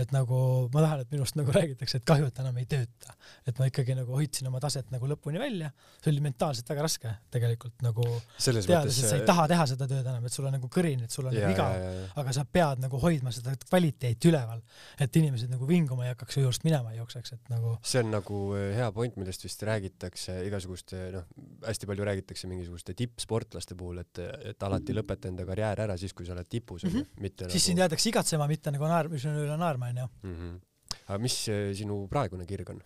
[0.02, 0.40] et nagu
[0.74, 3.16] ma tahan, et minust nagu räägitakse, et kahju, et enam ei tööta.
[3.48, 5.72] et ma ikkagi nagu hoidsin oma taset nagu lõpuni välja,
[6.04, 8.06] see oli mentaalselt väga raske tegelikult nagu
[8.38, 11.04] Selles teades, et sa ei taha teha seda tööd enam, et sul on nagu kõrin,
[11.06, 11.78] et sul on nagu igav,
[12.24, 14.62] aga sa pead nagu hoidma seda kvaliteeti üleval,
[15.00, 18.42] et inimesed nagu vinguma ei hakkaks, ujust minema ei jookseks, et nagu see on nagu
[18.58, 21.28] eh, hea point, millest vist räägitakse igasuguste noh,
[21.66, 26.28] hästi palju räägitakse mingisuguste tippsportlaste puhul, et, et alati lõpeta enda karjäär ära siis, kui
[26.28, 27.22] sa oled tipus mm, -hmm.
[27.26, 27.66] mitte siis nagu...
[27.66, 30.36] sind jäädakse igatsema, mitte nagu naer-, üle naerma, onju mm.
[30.36, 30.97] -hmm.
[31.08, 31.38] aga mis
[31.82, 32.82] sinu praegune kirg on?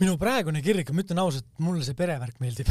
[0.00, 2.70] minu praegune kirg, ma ütlen ausalt, mulle see perevärk meeldib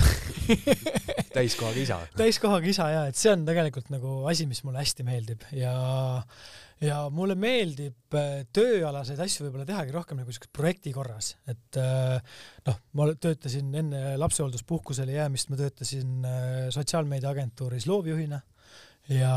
[1.35, 1.99] täiskohaga isa.
[2.17, 5.75] täiskohaga isa ja et see on tegelikult nagu asi, mis mulle hästi meeldib ja
[6.81, 12.39] ja mulle meeldib äh, tööalaseid asju võib-olla tehagi rohkem nagu siukses projekti korras, et äh,
[12.69, 16.29] noh, ma töötasin enne lapsehoolduspuhkusele jäämist, ma töötasin
[16.73, 18.39] sotsiaalmeediaagentuuris loovjuhina
[19.09, 19.33] ja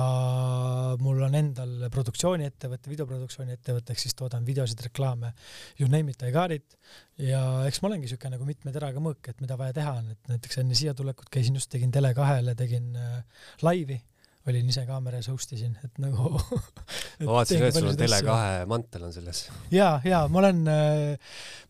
[1.01, 5.33] mul on endal produktsiooni-ettevõte, videoproduktsiooni ettevõte, ehk siis toodan videosid, reklaame,
[5.81, 6.77] you name it, I got it.
[7.21, 10.33] ja eks ma olengi siuke nagu mitme teraga mõõk, et mida vaja teha on, et
[10.35, 13.97] näiteks enne siia tulekut käisin just, tegin Tele2-le, tegin äh, laivi,
[14.51, 16.35] olin ise kaameras, host isin, et nagu
[17.23, 18.37] ma vaatasin, et sul on Tele2
[18.69, 19.45] mantel on selles.
[19.73, 20.65] ja, ja ma olen,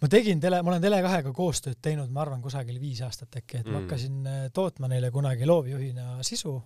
[0.02, 3.68] ma tegin tele, ma olen Tele2-ga koostööd teinud, ma arvan, kusagil viis aastat äkki, et
[3.68, 3.84] ma Mm.
[3.84, 6.56] hakkasin äh, tootma neile kunagi loovjuhina sisu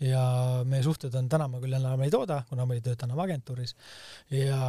[0.00, 0.22] ja
[0.68, 3.74] meie suhted on täna, ma küll enam ei tooda, kuna ma ei tööta enam agentuuris
[4.34, 4.60] ja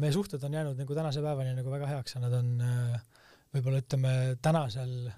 [0.00, 3.02] meie suhted on jäänud nagu tänase päevani nagu väga heaks ja nad on äh,
[3.54, 5.10] võib-olla ütleme tänasel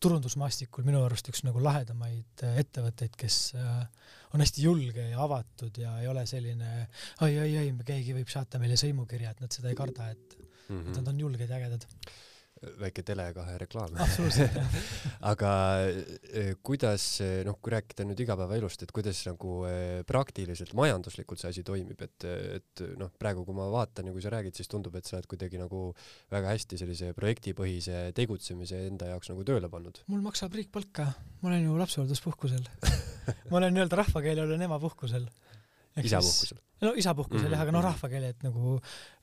[0.00, 3.80] turundusmaastikul minu arust üks nagu lahedamaid äh, ettevõtteid, kes äh,
[4.34, 6.86] on hästi julge ja avatud ja ei ole selline
[7.24, 10.90] oi, oi, oi, keegi võib saata meile sõimukirja, et nad seda ei karda, et Mhm.
[10.90, 11.86] et nad on julged ja ägedad.
[12.80, 13.96] Väike Tele2 reklaam.
[15.32, 15.52] aga
[15.88, 17.04] eh, kuidas,
[17.46, 22.28] noh, kui rääkida nüüd igapäevaelust, et kuidas nagu eh, praktiliselt, majanduslikult see asi toimib, et,
[22.60, 25.28] et noh, praegu kui ma vaatan ja kui sa räägid, siis tundub, et sa oled
[25.30, 25.88] kuidagi nagu
[26.32, 30.02] väga hästi sellise projektipõhise tegutsemise enda jaoks nagu tööle pannud.
[30.12, 32.66] mul maksab riik palka, ma olen ju lapsehoolduspuhkusel.
[33.50, 35.30] ma olen nii-öelda rahvakeeli olen emapuhkusel.
[35.96, 36.60] isapuhkusel.
[36.84, 37.88] No isapuhkusel Mhm, jah, aga noh, mhm.
[37.88, 38.76] rahvakeeli, et nagu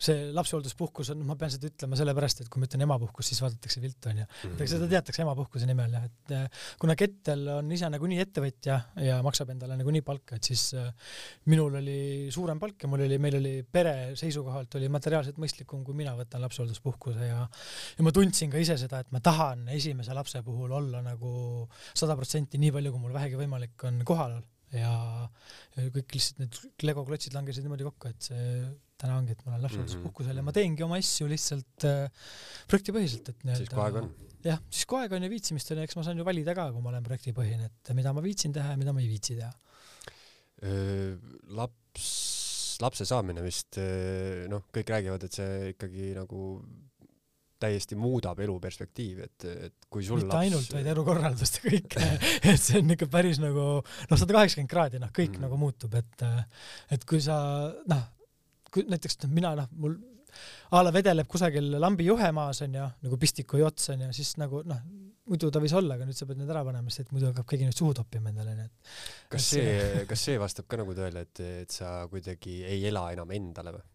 [0.08, 3.82] see lapsehoolduspuhkus on, ma pean seda ütlema sellepärast, et kui ma ütlen emapuhkus, siis vaadatakse
[3.84, 4.26] viltu onju.
[4.58, 9.20] eks seda teatakse emapuhkuse nimel jah, et eh, kuna Kettel on ise nagunii ettevõtja ja
[9.26, 10.90] maksab endale nagunii palka, et siis eh,
[11.52, 12.00] minul oli
[12.34, 16.44] suurem palk ja mul oli, meil oli pere seisukohalt oli materiaalselt mõistlikum, kui mina võtan
[16.46, 17.40] lapsehoolduspuhkuse ja
[17.98, 21.32] ja ma tundsin ka ise seda, et ma tahan esimese lapse puhul olla nagu
[21.94, 24.38] sada protsenti nii palju, kui mul vähegi võimalik on kohal
[24.76, 24.92] ja,
[25.78, 28.46] kõik lihtsalt need Lego klotsid langesid niimoodi kokku, et see
[28.98, 32.32] täna ongi, et ma olen lapsehoolduspuhkusel ja ma teengi oma asju lihtsalt äh,
[32.70, 34.10] projektipõhiselt, et siis kui aeg on.
[34.46, 36.70] jah, siis kui aeg on ja viitsimist on ja eks ma saan ju valida ka,
[36.74, 39.54] kui ma olen projektipõhine, et mida ma viitsin teha ja mida ma ei viitsi teha.
[41.60, 42.08] laps,
[42.82, 43.78] lapse saamine vist
[44.50, 46.56] noh, kõik räägivad, et see ikkagi nagu
[47.62, 52.10] täiesti muudab elu perspektiivi, et, et kui sul mitte laps ainult, vaid elukorraldust ja kõike
[52.54, 55.48] et see on ikka päris nagu noh, sada kaheksakümmend kraadi, noh, kõik mm.
[55.48, 56.28] nagu muutub, et
[56.94, 57.40] et kui sa
[57.90, 58.06] noh,
[58.72, 59.98] kui näiteks mina noh, mul
[60.76, 64.82] a la vedeleb kusagil lambijuhe maas onju, nagu pistiku jots onju, siis nagu noh,
[65.28, 67.48] muidu ta võis olla, aga nüüd sa pead need ära panema, sest et muidu hakkab
[67.50, 68.94] keegi nüüd suhu toppima endale onju, et
[69.34, 73.08] kas et see, kas see vastab ka nagu tõele, et, et sa kuidagi ei ela
[73.16, 73.86] enam endale või?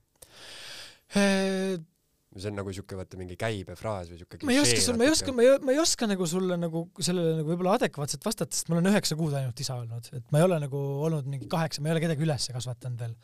[2.33, 5.13] See on nagu siuke vaata mingi käibefraas või siuke ma ei oska sul, ma ei
[5.13, 8.71] oska, ma ei, ma ei oska nagu sulle nagu sellele nagu võib-olla adekvaatselt vastata, sest
[8.71, 11.85] ma olen üheksa kuud ainult isa olnud, et ma ei ole nagu olnud mingi kaheksa,
[11.85, 13.15] ma ei ole kedagi üles kasvatanud veel.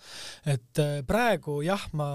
[0.57, 2.11] et äh, praegu jah, ma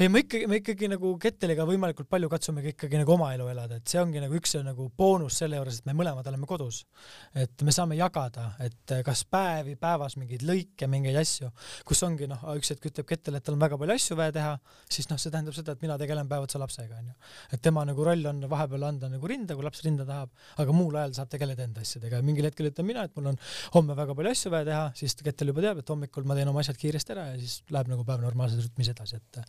[0.00, 3.50] ei, ma ikkagi, me ikkagi nagu Ketteliga võimalikult palju katsume ka ikkagi nagu oma elu
[3.52, 6.86] elada, et see ongi nagu üks nagu boonus selle juures, et me mõlemad oleme kodus.
[7.36, 11.50] et me saame jagada, et kas päevi, päevas mingeid lõike, mingeid asju,
[11.84, 14.54] kus ongi noh, üks hetk ütleb Kettel, et tal on väga palju asju vaja teha,
[14.88, 17.12] siis noh, see tähendab seda, et mina tegelen päev otsa lapsega onju.
[17.52, 20.32] et tema nagu roll on vahepeal anda nagu rinda, kui laps rinda tahab,
[20.64, 23.40] aga muul ajal saab tegeleda enda asjadega ja mingil hetkel ütlen mina, et mul on
[23.76, 26.64] homme väga palju asju vaja teha, siis Kettel juba teab, et hommikul ma teen oma
[26.64, 29.44] asjad kiiresti ära ja siis läheb nagu päev normaalses rütmis edasi, et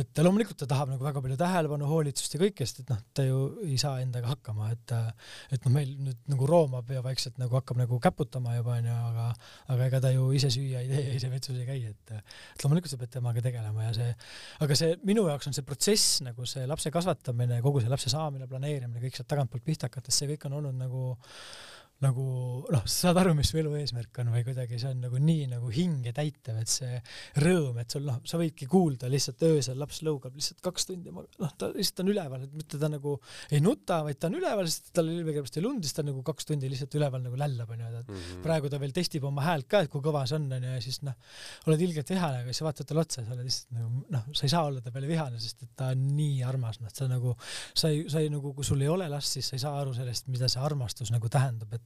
[0.00, 3.26] et loomulikult ta tahab nagu väga palju tähelepanu, hoolitsust ja kõike, sest et noh, ta
[3.26, 4.94] ju ei saa endaga hakkama, et
[5.54, 9.28] et noh, meil nüüd nagu roomab ja vaikselt nagu hakkab nagu käputama juba onju, aga
[9.74, 12.64] aga ega ta ju ise süüa ei tee ja ise vetsus ei käi, et et
[12.64, 14.10] loomulikult sa pead temaga tegelema ja see
[14.66, 18.48] aga see minu jaoks on see protsess nagu see lapse kasvatamine, kogu see lapse saamine,
[18.50, 21.08] planeerimine, kõik sealt tagantpoolt pihta hakates, see kõik on olnud nagu
[22.04, 22.24] nagu
[22.68, 25.46] noh, sa saad aru, mis su elu eesmärk on või kuidagi see on nagu nii
[25.54, 26.98] nagu hinge täitev, et see
[27.40, 31.54] rõõm, et sul noh, sa võidki kuulda lihtsalt öösel laps lõugab lihtsalt kaks tundi, noh,
[31.56, 33.14] ta lihtsalt on üleval, et mitte ta nagu
[33.50, 36.50] ei nuta, vaid ta on üleval, sest tal ilmselgelt ei lund, siis ta nagu kaks
[36.50, 38.42] tundi lihtsalt üleval nagu lällab onju, et Mhm.
[38.44, 41.00] praegu ta veel testib oma häält ka, et kui kõva see on onju ja siis
[41.02, 41.16] noh,
[41.66, 44.52] oled ilgelt vihane, aga siis vaatad talle otsa sa oled lihtsalt nagu noh, sa ei
[44.52, 47.34] saa olla ta peale vihane, sest et ta on nii armas, noh, sa nagu
[47.74, 49.94] sa ei, sa ei nagu, kui sul ei ole last, siis sa ei saa aru
[49.96, 51.82] sellest, mida see armastus nagu tähendab, et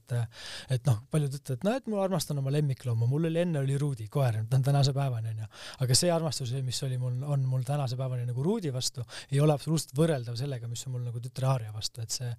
[0.71, 4.07] et noh, paljud ütlevad, et et ma armastan oma lemmiklooma, mul oli enne oli Ruudi
[4.11, 5.47] koer, ta on tänase päevani onju,
[5.85, 9.55] aga see armastus, mis oli mul, on mul tänase päevani nagu Ruudi vastu, ei ole
[9.55, 12.29] absoluutselt võrreldav sellega, mis on mul nagu tütre Aaria vastu, et see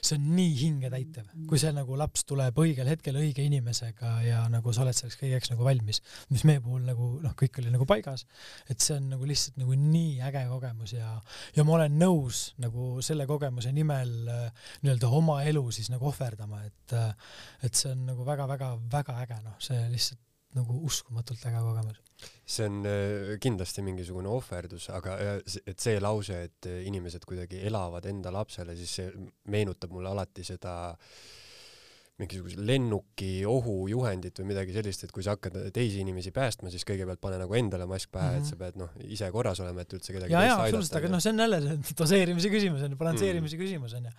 [0.00, 4.72] see on nii hingetäitev, kui see nagu laps tuleb õigel hetkel õige inimesega ja nagu
[4.74, 6.02] sa oled selleks kõigeks nagu valmis,
[6.32, 8.26] mis meie puhul nagu noh, kõik oli nagu paigas,
[8.70, 11.16] et see on nagu lihtsalt nagu nii äge kogemus ja
[11.56, 16.62] ja ma olen nõus nagu selle kogemuse nimel äh, nii-öelda oma elu siis nagu ohverdama,
[16.66, 16.96] et
[17.62, 20.22] et see on nagu väga-väga-väga äge, noh, see lihtsalt
[20.56, 22.02] nagu uskumatult äge kogemus.
[22.48, 28.06] see on äh, kindlasti mingisugune ohverdus, aga äh, et see lause, et inimesed kuidagi elavad
[28.08, 29.10] enda lapsele, siis see
[29.52, 31.36] meenutab mulle alati seda äh,
[32.16, 37.20] mingisuguse lennuki ohujuhendit või midagi sellist, et kui sa hakkad teisi inimesi päästma, siis kõigepealt
[37.20, 38.46] pane nagu endale mask pähe mm, -hmm.
[38.46, 40.64] et sa pead noh, ise korras olema, et üldse kedagi ja, teist aidata.
[40.64, 43.66] absoluutselt, aga noh, see on jälle see doseerimise küsimus on ju, balansseerimise mm -hmm.
[43.66, 44.12] küsimus on ju.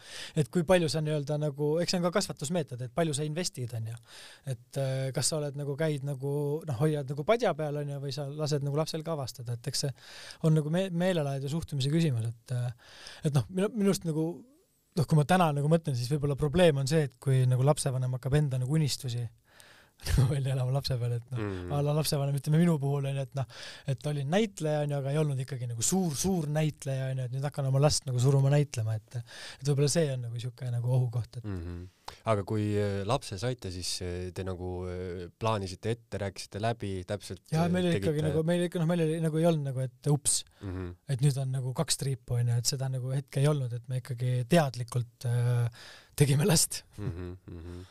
[0.43, 3.73] et kui palju sa nii-öelda nagu, eks see on ka kasvatusmeetod, et palju sa investid
[3.73, 3.95] on ju.
[4.45, 6.33] et äh, kas sa oled nagu, käid nagu
[6.67, 9.67] noh, hoiad nagu padja peal on ju, või sa lased nagu lapsel ka avastada, et
[9.67, 9.93] eks see
[10.43, 12.69] on nagu me meelelaad ja suhtumise küsimus, et äh,
[13.25, 14.27] et noh, minu, minu arust nagu
[14.97, 18.17] noh, kui ma täna nagu mõtlen, siis võib-olla probleem on see, et kui nagu lapsevanem
[18.17, 19.23] hakkab enda nagu unistusi
[20.31, 23.35] välja elama lapse peal, et noh mm., a la lapsevanem, ütleme minu puhul onju, et
[23.37, 23.47] noh,
[23.89, 27.69] et olin näitleja onju, aga ei olnud ikkagi nagu suur-suur näitleja onju, et nüüd hakkan
[27.71, 31.47] oma last nagu suruma näitlema, et et võib-olla see on nagu siuke nagu ohukoht, et
[31.47, 31.59] mm.
[31.63, 32.13] -hmm.
[32.33, 37.43] aga kui äh, lapse saite, siis äh, te nagu äh, plaanisite ette, rääkisite läbi täpselt?
[37.51, 40.13] ja meil oli ikkagi nagu, meil ikka noh, meil oli nagu ei olnud nagu, et
[40.13, 40.95] ups mm, -hmm.
[41.09, 44.03] et nüüd on nagu kaks triipu onju, et seda nagu hetke ei olnud, et me
[44.03, 45.69] ikkagi teadlikult äh,
[46.15, 47.11] tegime last mm.
[47.11, 47.85] -hmm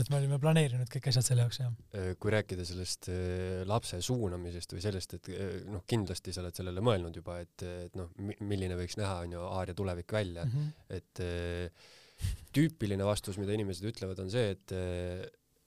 [0.00, 1.74] et me olime planeerinud kõik asjad selle jaoks, jah.
[1.94, 6.56] Äh, kui rääkida sellest äh, lapse suunamisest või sellest, et äh, noh, kindlasti sa oled
[6.58, 8.10] sellele mõelnud juba, et, et noh,
[8.42, 10.98] milline võiks näha, on ju, Aaria tulevik välja mm, -hmm.
[10.98, 14.76] et tüüpiline vastus, mida inimesed ütlevad, on see, et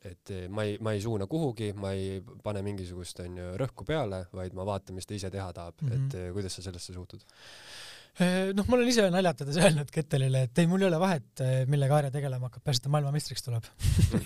[0.07, 4.21] et ma ei, ma ei suuna kuhugi, ma ei pane mingisugust, on ju, rõhku peale,
[4.31, 6.05] vaid ma vaatan, mis ta ise teha tahab mm, -hmm.
[6.05, 7.23] et kuidas sa sellesse suhtud?
[8.17, 11.60] Eh, noh, ma olen ise naljatades öelnud Kettelile, et ei, mul ei ole vahet, eh,
[11.69, 13.67] millega Aarja tegelema hakkab, peaasi, et ta maailmameistriks tuleb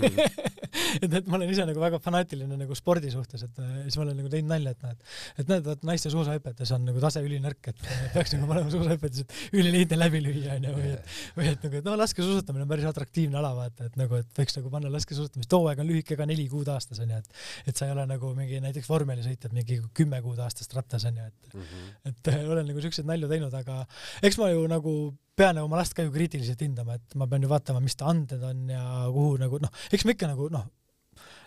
[1.04, 4.06] et, et ma olen ise nagu väga fanaatiline nagu spordi suhtes, et eh, siis ma
[4.06, 5.06] olen nagu teinud nalja, et näed,
[5.44, 9.58] et näed, et naiste suusahüpetes on nagu tase ülinõrk, et peaks nagu panema suusahüpetes, et
[9.60, 13.42] ülilihtne läbi lüüa onju, või et, või et nagu, et no laskesuusatamine on päris atraktiivne
[13.42, 16.48] ala, vaata, et nagu, et võiks nagu panna laskesuusatamist, too aeg on lühike ka neli
[16.52, 20.40] kuud aastas onju, et, et sa ei ole nagu mingi näiteks vormelisõitjad mingi kümme kuud
[20.44, 22.14] aastast rattas onju, et mm, -hmm.
[22.14, 23.84] et olen nagu siukseid nalju teinud, aga
[24.24, 24.96] eks ma ju nagu
[25.42, 28.46] pean oma last ka ju kriitiliselt hindama, et ma pean ju vaatama, mis ta anded
[28.46, 30.70] on ja kuhu nagu noh, eks ma ikka nagu noh,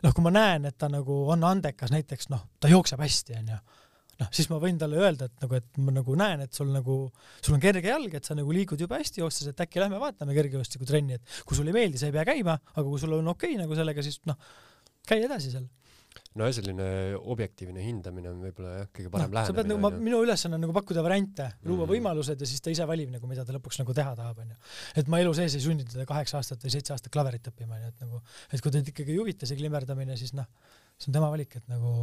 [0.04, 3.62] noh, kui ma näen, et ta nagu on andekas, näiteks noh, ta jookseb hästi, onju
[4.20, 6.98] noh, siis ma võin talle öelda, et nagu, et ma nagu näen, et sul nagu,
[7.40, 10.36] sul on kerge jalg, et sa nagu liigud jube hästi joostes, et äkki lähme vaatame
[10.36, 13.54] kergejõustikutrenni, et kui sulle ei meeldi, sa ei pea käima, aga kui sul on okei
[13.54, 14.38] okay, nagu sellega, siis noh,
[15.08, 15.66] käi edasi seal
[16.38, 16.86] no selline
[17.30, 19.76] objektiivne hindamine on võib-olla jah, kõige parem no, lähenemine.
[19.78, 21.92] nagu, minu ülesanne on nagu pakkuda variante, luua mm.
[21.92, 24.58] võimalused ja siis ta ise valib nagu, mida ta lõpuks nagu teha tahab, onju.
[24.98, 27.92] et ma elu sees ei sunni teda kaheksa aastat või seitse aastat klaverit õppima, onju,
[27.92, 30.50] et nagu, et kui teid ikkagi ei huvita see klimmerdamine, siis noh,
[30.98, 31.94] see on tema valik, et nagu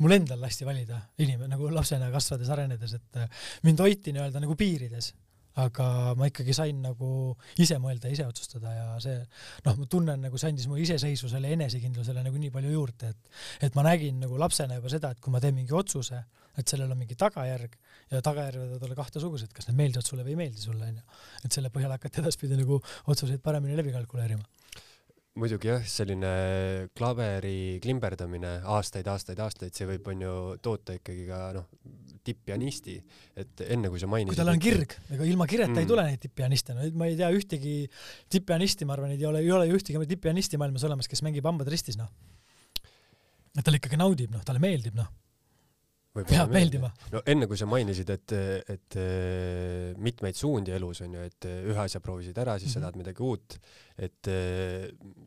[0.00, 3.22] mul endal lasti valida inimene nagu lapsena kasvades, arenedes, et
[3.68, 5.12] mind hoiti nii-öelda nagu piirides
[5.62, 7.10] aga ma ikkagi sain nagu
[7.62, 9.16] ise mõelda, ise otsustada ja see
[9.64, 13.78] noh, ma tunnen nagu see andis mu iseseisvusele enesekindlusele nagu nii palju juurde, et et
[13.78, 16.20] ma nägin nagu lapsena juba seda, et kui ma teen mingi otsuse,
[16.56, 17.78] et sellel on mingi tagajärg
[18.12, 21.06] ja tagajärjed võivad olla kahtesugused, kas need meeldivad sulle või ei meeldi sulle onju.
[21.44, 22.80] et selle põhjal hakati edaspidi nagu
[23.12, 24.44] otsuseid paremini läbi kalkuleerima
[25.36, 26.30] muidugi jah, selline
[26.96, 30.32] klaveri klimberdamine aastaid, aastaid, aastaid, see võib onju
[30.64, 31.66] toota ikkagi ka noh,
[32.26, 32.96] tipppianisti,
[33.38, 34.32] et enne kui sa mainisid.
[34.32, 35.82] kui tal on kirg, ega ilma kireta mm.
[35.82, 37.76] ei tule neid tipppianiste, no ma ei tea ühtegi
[38.32, 41.70] tipppianisti, ma arvan, ei ole, ei ole ju ühtegi tipppianisti maailmas olemas, kes mängib hambad
[41.72, 42.10] ristis, noh.
[43.54, 45.12] et tal ikkagi naudib, noh, talle meeldib, noh
[46.24, 46.90] peab meeldima.
[47.12, 48.34] no enne kui sa mainisid, et,
[48.72, 48.98] et
[50.00, 52.72] mitmeid suundi elus on ju, et ühe asja proovisid ära, siis mm -hmm.
[52.72, 52.84] sa mhm.
[52.86, 53.58] tahad midagi uut,
[53.98, 54.30] et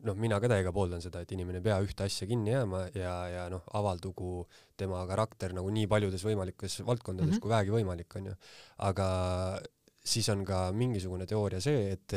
[0.04, 3.14] noh, mina ka täiega pooldan seda, et inimene ei pea ühte asja kinni jääma ja,
[3.28, 7.40] ja noh, avaldugu tema karakter nagu nii paljudes võimalikes valdkondades mm -hmm.
[7.40, 8.34] kui vähegi võimalik on ju.
[8.78, 9.60] aga
[10.04, 12.14] siis on ka mingisugune teooria see, et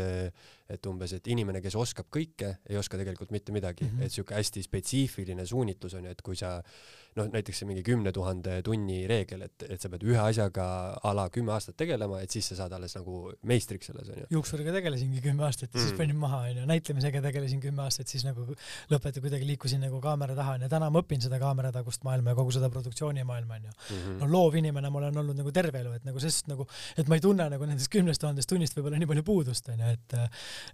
[0.73, 4.05] et umbes, et inimene, kes oskab kõike, ei oska tegelikult mitte midagi mm, -hmm.
[4.05, 7.83] et siuke hästi spetsiifiline suunitlus on ju, et kui sa äh, noh, näiteks see mingi
[7.85, 10.65] kümne tuhande tunni reegel, et, et sa pead ühe asjaga
[10.97, 14.27] a la kümme aastat tegelema, et siis sa saad alles nagu meistriks selles onju.
[14.33, 15.85] juuksuriga tegelesingi kümme aastat ja mm.
[15.85, 18.45] siis panin maha onju, näitlemisega tegelesin kümme aastat, siis nagu
[18.91, 22.55] lõpeta kuidagi liikusin nagu kaamera taha onju, täna ma õpin seda kaameratagust maailma ja kogu
[22.55, 23.95] seda produktsioonimaailma onju mm.
[23.95, 24.19] -hmm.
[24.21, 27.25] no loovinimene ma olen olnud nagu terve elu, et nagu sest nagu, et ma ei
[27.27, 30.19] tunne nagu nendest kümnest tuhandest tunnist võib-olla nii palju puudust onju, et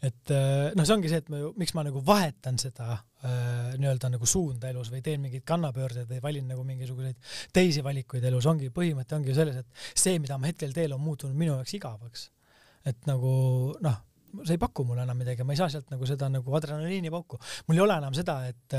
[0.09, 0.35] et
[0.75, 4.69] noh, see ongi see, et ma ju, miks ma nagu vahetan seda nii-öelda nagu suunda
[4.71, 7.17] elus või teen mingeid kannapöördeid või valin nagu mingisuguseid
[7.55, 11.03] teisi valikuid elus, ongi, põhimõte ongi ju selles, et see, mida ma hetkel teen, on
[11.03, 12.29] muutunud minu jaoks igavaks.
[12.87, 13.31] et nagu
[13.83, 13.97] noh,
[14.43, 17.39] see ei paku mulle enam midagi, ma ei saa sealt nagu seda nagu adrenaliinipauku.
[17.67, 18.77] mul ei ole enam seda, et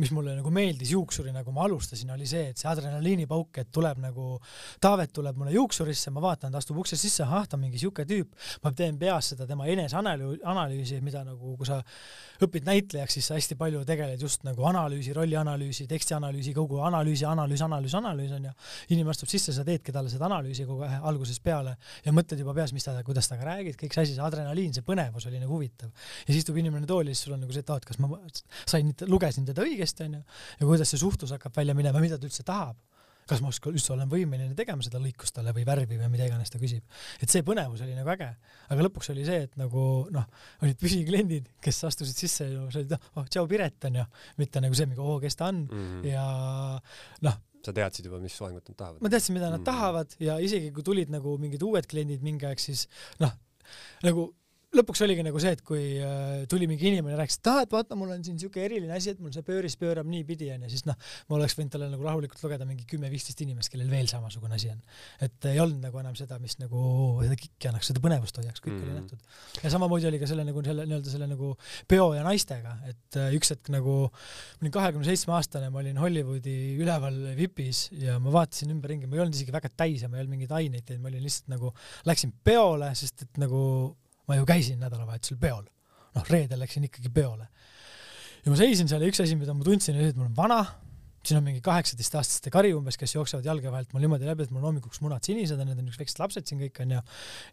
[0.00, 4.00] mis mulle nagu meeldis juuksuri, nagu ma alustasin, oli see, et see adrenaliinipauk, et tuleb
[4.02, 4.28] nagu,
[4.80, 8.04] Taavet tuleb mulle juuksurisse, ma vaatan, ta astub ukse sisse, ahah, ta on mingi siuke
[8.08, 8.34] tüüp,
[8.64, 11.80] ma teen peas seda tema eneseanalüüsi, mida nagu, kui sa
[12.44, 17.62] õpid näitlejaks, siis sa hästi palju tegeled just nagu analüüsi, rollianalüüsi, tekstianalüüsi, kogu analüüsi, analüüs,
[17.66, 18.54] analüüs, analüüs on ju.
[18.94, 22.54] inimene astub sisse, sa teedki talle seda analüüsi kogu aeg algusest peale ja mõtled juba
[22.56, 25.54] peas, mis ta, kuidas ta räägib, kõik see asi, see adrenaliin, see põnevus oli nagu
[25.54, 25.92] huvitav.
[25.92, 28.10] ja siis istub inimene tooli, siis sul on nagu see, et aa, et kas ma
[28.64, 30.22] sain, lugesin teda õigesti, onju,
[30.60, 32.78] ja kuidas see suhtlus hakkab välja minema, mida ta üldse tahab
[33.28, 36.60] kas ma üldse olen võimeline tegema seda lõikust talle või värvi või mida iganes ta
[36.60, 36.84] küsib.
[37.20, 38.28] et see põnevus oli nagu äge,
[38.72, 39.82] aga lõpuks oli see, et nagu
[40.14, 40.24] noh,
[40.64, 44.06] olid püsikliendid, kes astusid sisse ja sa olid, oh, tšau Piret onju,
[44.40, 46.08] mitte nagu see, oo, kes ta on mm -hmm.
[46.08, 46.24] ja
[47.28, 49.02] noh, sa teadsid juba, mis soengut nad tahavad?
[49.04, 52.46] ma teadsin, mida nad mm tahavad ja isegi kui tulid nagu mingid uued kliendid mingi
[52.46, 52.88] aeg, siis
[53.20, 53.34] noh,
[54.02, 54.30] nagu
[54.76, 57.96] lõpuks oligi nagu see, et kui äh, tuli mingi inimene rääkis, et aa, et vaata,
[57.96, 60.96] mul on siin siuke eriline asi, et mul see pööris pöörab niipidi onju, siis noh,
[61.30, 64.82] ma oleks võinud talle nagu rahulikult lugeda mingi kümme-viisteist inimest, kellel veel samasugune asi on.
[65.24, 66.82] et ei olnud nagu enam seda, mis nagu
[67.22, 68.90] seda kikki annaks, seda põnevust hoiaks, kõik mm -hmm.
[68.90, 69.62] oli nähtud.
[69.64, 71.54] ja samamoodi oli ka selle nagu selle nii-öelda selle nagu
[71.88, 75.96] peo ja naistega, et äh, üks hetk nagu ma olin kahekümne seitsme aastane, ma olin
[75.96, 80.18] Hollywoodi üleval vipis ja ma vaatasin ümberringi, ma ei olnud isegi väga täis ja ma
[80.18, 81.72] ei olnud mingeid aineid teinud, ma olin lihtsalt nagu,
[82.04, 83.96] läksin peole, sest et nagu
[84.28, 85.64] ma ju käisin nädalavahetusel peol.
[86.16, 87.48] noh, reedel läksin ikkagi peole.
[88.44, 90.36] ja ma seisin seal ja üks asi, mida ma tundsin, oli see, et mul on
[90.36, 90.60] vana,
[91.26, 94.62] siin on mingi kaheksateistaastaste kari umbes, kes jooksevad jalge vahelt mul niimoodi läbi, et mul
[94.62, 97.02] on hommikuks munad sinised on, need on niisugused väiksed lapsed siin kõik onju.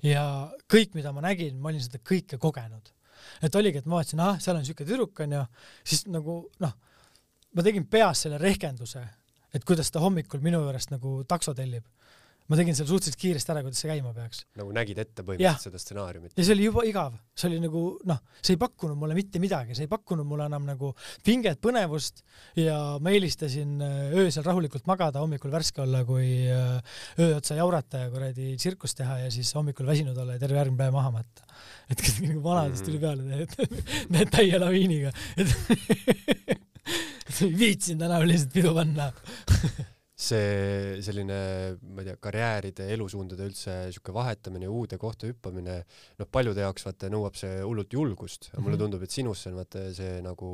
[0.08, 0.26] ja
[0.72, 2.94] kõik, mida ma nägin, ma olin seda kõike kogenud.
[3.44, 5.44] et oligi, et ma vaatasin, ah, seal on siuke tüdruk onju,
[5.84, 6.76] siis nagu noh,
[7.56, 9.04] ma tegin peas selle rehkenduse,
[9.56, 11.88] et kuidas ta hommikul minu juurest nagu takso tellib
[12.50, 14.44] ma tegin selle suhteliselt kiiresti ära, kuidas see käima peaks.
[14.60, 16.34] nagu nägid ette põhimõtteliselt seda stsenaariumit?
[16.38, 19.78] ja see oli juba igav, see oli nagu noh, see ei pakkunud mulle mitte midagi,
[19.78, 20.92] see ei pakkunud mulle enam nagu
[21.26, 22.22] pinget, põnevust.
[22.60, 28.06] Ja ma eelistasin äh, öösel rahulikult magada, hommikul värske olla, kui äh, öö otsa jaurata
[28.06, 31.50] ja kuradi tsirkust teha ja siis hommikul väsinud olla ja terve järgmine päev maha matta.
[31.92, 33.58] et nagu vanadest tuli peale need,
[34.14, 36.62] need täie laviiniga, et
[37.42, 39.10] ei viitsinud enam lihtsalt pidu panna
[40.16, 41.38] see selline,
[41.92, 45.82] ma ei tea, karjääride, elusuundade üldse sihuke vahetamine, uude kohta hüppamine,
[46.20, 48.86] noh, paljude jaoks vaata nõuab see hullult julgust, aga mulle mhm.
[48.86, 50.52] tundub, et sinusse on vaata see nagu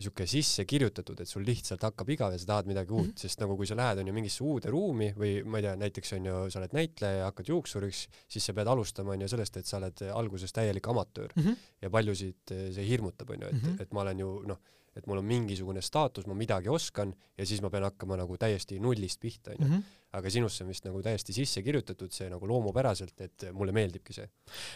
[0.00, 3.20] sihuke sisse kirjutatud, et sul lihtsalt hakkab igav ja sa tahad midagi uut mm, -hmm.
[3.24, 6.36] sest nagu kui sa lähed onju mingisse uude ruumi või ma ei tea, näiteks onju,
[6.52, 10.04] sa oled näitleja ja hakkad juuksuriks, siis sa pead alustama onju sellest, et sa oled
[10.14, 11.56] alguses täielik amatöör mm -hmm.
[11.82, 13.82] ja paljusid see hirmutab onju, et mm, -hmm.
[13.82, 14.60] et ma olen ju noh
[14.96, 18.80] et mul on mingisugune staatus, ma midagi oskan ja siis ma pean hakkama nagu täiesti
[18.82, 19.68] nullist pihta, onju.
[19.68, 19.88] Mhm.
[20.18, 24.26] aga sinusse on vist nagu täiesti sisse kirjutatud see nagu loomupäraselt, et mulle meeldibki see.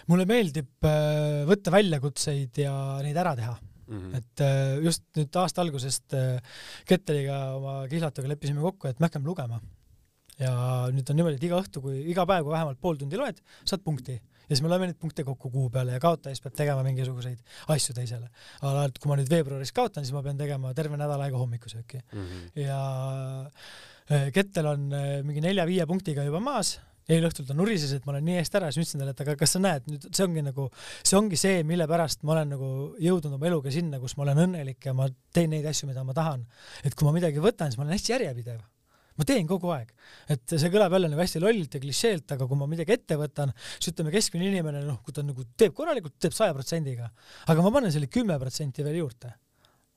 [0.06, 4.16] mulle meeldib äh, võtta väljakutseid ja neid ära teha Mm -hmm.
[4.16, 6.40] et äh, just nüüd aasta algusest äh,
[6.88, 9.60] Ketteliga oma kihlatuga leppisime kokku, et me hakkame lugema.
[10.38, 13.42] ja nüüd on niimoodi, et iga õhtu, kui iga päev, kui vähemalt pool tundi loed,
[13.64, 16.56] saad punkti ja siis me loeme neid punkte kokku kuu peale ja kaotaja siis peab
[16.58, 17.42] tegema mingisuguseid
[17.74, 18.30] asju teisele.
[18.62, 22.24] aga kui ma nüüd veebruaris kaotan, siis ma pean tegema terve nädal aega hommikusööki mm.
[22.24, 22.64] -hmm.
[22.64, 22.80] ja
[24.10, 26.78] äh, Kettel on äh, mingi nelja-viie punktiga juba maas
[27.08, 29.22] eile õhtul ta nurises, et ma olen nii eest ära, siis ma ütlesin talle, et
[29.24, 30.68] aga kas sa näed, nüüd see ongi nagu,
[31.02, 32.68] see ongi see, mille pärast ma olen nagu
[33.02, 36.16] jõudnud oma eluga sinna, kus ma olen õnnelik ja ma teen neid asju, mida ma
[36.16, 36.46] tahan.
[36.84, 38.62] et kui ma midagi võtan, siis ma olen hästi järjepidev
[39.18, 39.92] ma teen kogu aeg,
[40.32, 43.52] et see kõlab jälle nagu hästi lollilt ja klišeelt, aga kui ma midagi ette võtan,
[43.76, 47.08] siis ütleme, keskmine inimene, noh, kui ta nagu teeb korralikult, teeb saja protsendiga,
[47.46, 49.34] aga ma panen selle kümme protsenti veel juurde.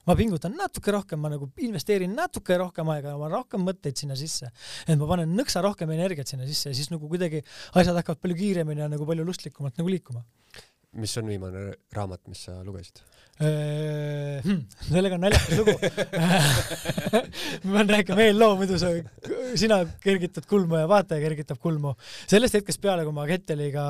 [0.08, 4.47] ma pingutan natuke rohkem, ma nagu investeerin natuke rohkem aega, ma rohkem mõtteid sinna sisse,
[4.88, 7.41] et ma panen nõksa rohkem energiat sinna sisse ja siis nagu kuidagi
[7.73, 10.23] asjad hakkavad palju kiiremini ja nagu palju lustlikumalt nagu liikuma.
[10.98, 13.04] Mis on viimane raamat, mis sa lugesid?
[13.38, 15.74] Äh, hmm, sellega on naljakas lugu
[17.70, 18.90] ma pean rääkima veel loo, muidu sa,
[19.54, 21.92] sina kergitad kulmu ja vaataja kergitab kulmu.
[22.26, 23.84] sellest hetkest peale, kui ma Ketteliga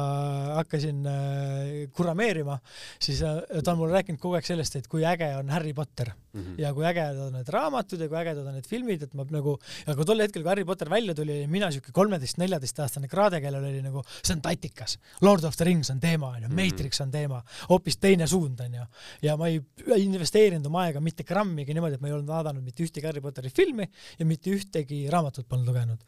[0.58, 2.58] hakkasin äh, kurameerima,
[3.00, 6.12] siis äh, ta on mulle rääkinud kogu aeg sellest, et kui äge on Harry Potter
[6.12, 6.60] mm -hmm.
[6.65, 9.56] ja kui ägedad on need raamatud ja kui ägedad on need filmid, et ma nagu,
[9.88, 13.63] ja kui tol hetkel, kui Harry Potter välja tuli, olin mina siuke kolmeteist-neljateistaastane kraade, kellel
[13.63, 16.56] oli nagu, see on tatikas, Lord of the Rings on teema onju, mhm.
[16.97, 18.86] Matrix on teema, hoopis teine suund onju
[19.23, 19.62] ja ma ei
[20.03, 23.51] investeerinud oma aega mitte grammigi niimoodi, et ma ei olnud vaadanud mitte ühtegi Harry Potteri
[23.53, 25.99] filmi ja mitte ühtegi raamatut polnud lugenud.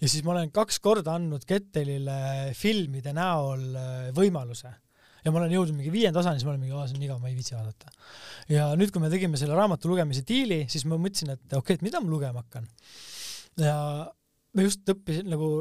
[0.00, 4.72] ja siis ma olen kaks korda andnud Kettelile filmide näol äh, võimaluse
[5.22, 7.30] ja ma olen jõudnud mingi viienda osani, siis ma olen mingi, see on igav, ma
[7.30, 7.92] ei viitsi vaadata.
[8.50, 11.78] ja nüüd, kui me tegime selle raamatu lugemise diili, siis ma mõtlesin, et okei okay,,
[11.78, 12.66] et mida ma lugema hakkan.
[13.62, 13.76] ja
[14.52, 15.52] ma just õppisin nagu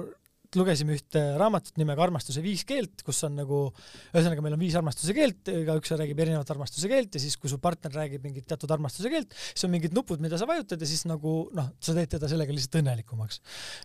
[0.60, 3.60] lugesime ühte raamatut nimega Armastuse viis keelt, kus on nagu,
[4.12, 7.60] ühesõnaga meil on viis armastuse keelt, igaüks räägib erinevat armastuse keelt ja siis, kui su
[7.64, 11.06] partner räägib mingit teatud armastuse keelt, siis on mingid nupud, mida sa vajutad ja siis
[11.10, 13.41] nagu noh, sa teed teda sellega lihtsalt õnnelikumaks.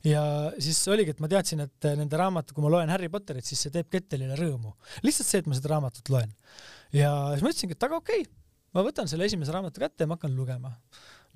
[0.09, 0.23] ja
[0.63, 3.75] siis oligi, et ma teadsin, et nende raamat, kui ma loen Harry Potterit, siis see
[3.75, 4.75] teeb Kettelile rõõmu.
[5.07, 6.35] lihtsalt see, et ma seda raamatut loen.
[6.95, 8.33] ja siis ma ütlesingi, et aga okei okay,,
[8.77, 10.75] ma võtan selle esimese raamatu kätte ja ma hakkan lugema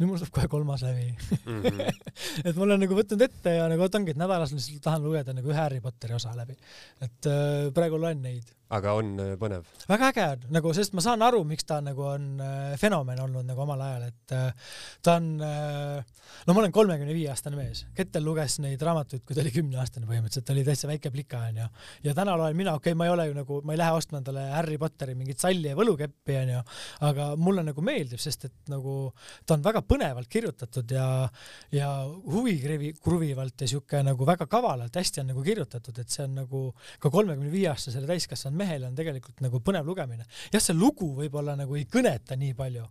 [0.01, 1.61] nüüd mul saab kohe kolmas läbi mm.
[1.63, 1.99] -hmm.
[2.47, 5.37] et ma olen nagu võtnud ette ja nagu vot ongi, et nädalas lihtsalt tahan lugeda
[5.37, 6.57] nagu ühe Harry Potteri osa läbi.
[7.01, 9.67] et äh, praegu loen neid aga on äh, põnev?
[9.91, 13.49] väga äge on, nagu, sest ma saan aru, miks ta nagu on äh, fenomen olnud
[13.49, 18.25] nagu omal ajal, et äh, ta on no ma olen kolmekümne viie aastane mees, Kettel
[18.25, 21.67] luges neid raamatuid, kui ta oli kümneaastane põhimõtteliselt, ta oli täitsa väike plika onju.
[22.07, 24.21] ja täna loen mina, okei okay,, ma ei ole ju nagu, ma ei lähe ostma
[24.21, 26.63] endale Harry Potteri mingit salli ja võlukeppi onju,
[27.11, 28.97] aga mulle nagu meeldib, sest et nagu
[29.47, 31.09] ta on väga põnevalt kirjutatud ja,
[31.75, 36.65] ja huvikruvivalt ja siuke nagu väga kavalalt hästi on nagu kirjutatud, et see on nagu
[37.03, 40.27] ka kolmekümne viie aastasele täiskasvanud mehele on tegelikult nagu põnev lugemine.
[40.53, 42.87] jah, see lugu võib-olla nagu ei kõneta nii palju,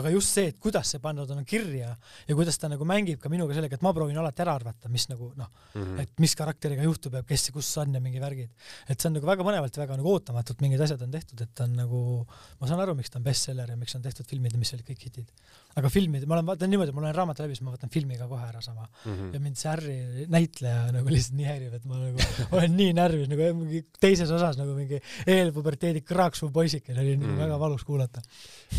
[0.00, 1.92] aga just see, et kuidas see pandud on kirja
[2.28, 5.08] ja kuidas ta nagu mängib ka minuga sellega, et ma proovin alati ära arvata, mis
[5.12, 6.00] nagu noh mm, -hmm.
[6.04, 8.50] et mis karakteriga juhtub ja kes ja kus on ja mingi värgid.
[8.88, 11.54] et see on nagu väga põnevalt ja väga nagu ootamatult mingid asjad on tehtud, et
[11.54, 12.26] ta on nagu,
[12.60, 14.86] ma saan aru, miks ta on bestseller ja miks on tehtud filmid ja mis olid
[14.86, 15.32] kõik hitid.
[15.76, 18.28] Aga filmid, ma olen, vaatan niimoodi, ma loen raamatu läbi, siis ma võtan filmi ka
[18.30, 19.10] kohe ära sama mm.
[19.10, 19.32] -hmm.
[19.34, 23.28] ja mind see Harry näitleja nagu lihtsalt nii häirib, et ma nagu olen nii närvis
[23.32, 25.02] nagu mingi teises osas nagu mingi
[25.36, 27.36] eelpuberteedi kraaksuv poisike, see oli mm.
[27.42, 28.24] väga valus kuulata.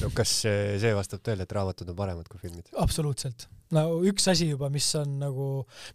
[0.01, 2.73] no kas see vastab tõele, et raamatud on paremad kui filmid?
[2.87, 3.47] absoluutselt.
[3.75, 5.47] No üks asi juba, mis on nagu,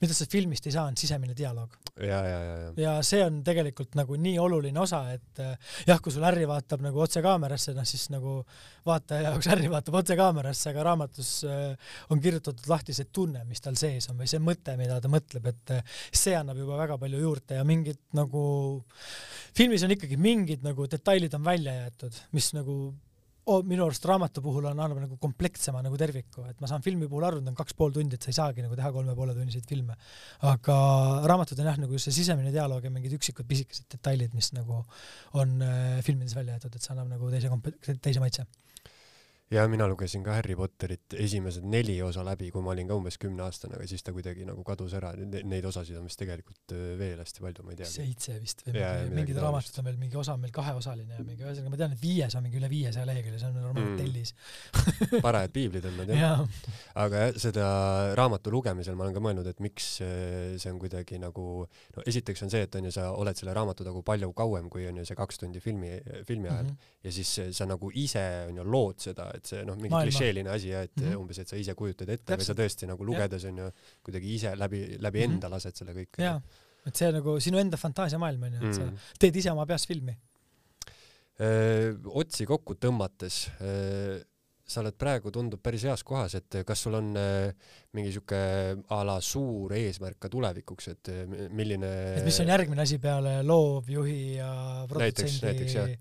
[0.02, 1.78] mida sa filmist ei saa, on sisemine dialoog.
[1.96, 2.70] ja, ja, ja, ja.
[2.84, 5.42] ja see on tegelikult nagu nii oluline osa, et
[5.88, 8.40] jah, kui sul Harry vaatab nagu otse kaamerasse, noh siis nagu
[8.88, 13.62] vaataja jaoks Harry vaatab otse kaamerasse, aga raamatus äh, on kirjutatud lahti see tunne, mis
[13.64, 15.76] tal sees on või see mõte, mida ta mõtleb, et
[16.10, 18.42] see annab juba väga palju juurde ja mingid nagu
[19.56, 22.76] filmis on ikkagi mingid nagu detailid on välja jäetud, mis nagu
[23.50, 27.08] oh, minu arust raamatu puhul on, annab nagu komplektsema nagu terviku, et ma saan filmi
[27.10, 29.34] puhul aru, et on kaks pool tundi, et sa ei saagi nagu teha kolme poole
[29.36, 29.96] tunniseid filme.
[30.52, 30.76] aga
[31.30, 34.82] raamatud on jah, nagu just see sisemine dialoog ja mingid üksikud pisikesed detailid, mis nagu
[35.40, 38.46] on äh, filmides välja jäetud, et see annab nagu teise komp-, teise maitse
[39.52, 43.18] ja mina lugesin ka Harry Potterit esimesed neli osa läbi, kui ma olin ka umbes
[43.20, 45.12] kümneaastane, aga siis ta kuidagi nagu kadus ära.
[45.18, 47.90] Ne, neid osasid on vist tegelikult äh, veel hästi palju, ma ei tea.
[47.90, 51.26] seitse vist või ja, mingi, mingid raamatud on veel, mingi osa on veel kaheosaline ja
[51.26, 54.00] mingi, ühesõnaga ma tean, et viies on mingi üle viiesaja lehekülje, see on normaalne mm.
[54.00, 54.34] tellis.
[55.26, 56.22] Parajad piiblid on nad jah.
[56.22, 56.76] Ja..
[57.04, 57.66] aga jah, seda
[58.18, 61.46] raamatu lugemisel ma olen ka mõelnud, et miks äh, see on kuidagi nagu,
[61.96, 64.88] no esiteks on see, et on ju, sa oled selle raamatu nagu palju kauem, kui
[64.88, 65.98] on ju see kaks tundi filmi,
[66.28, 66.70] filmi ajal.
[66.70, 66.98] Mm -hmm.
[67.04, 70.72] ja siis sa nagu ise on ju lood seda, et see noh, mingi klišeeline asi
[70.72, 71.20] jah, et mm -hmm.
[71.20, 73.70] umbes, et sa ise kujutad ette või sa tõesti nagu lugedes on ju
[74.06, 75.34] kuidagi ise läbi, läbi mm -hmm.
[75.34, 76.20] enda lased selle kõik.
[76.22, 76.40] jaa,
[76.86, 79.08] et see nagu sinu enda fantaasiamaailm on ju, et sa mhm.
[79.18, 80.16] teed ise oma peas filmi.
[82.22, 83.48] otsi kokku tõmmates
[84.72, 87.52] sa oled praegu, tundub päris heas kohas, et kas sul on äh,
[87.96, 88.38] mingi sihuke
[88.92, 93.34] a la suur eesmärk ka tulevikuks, et äh, milline et mis on järgmine asi peale
[93.46, 94.52] loovjuhi ja
[94.88, 95.92] näiteks, näiteks jah.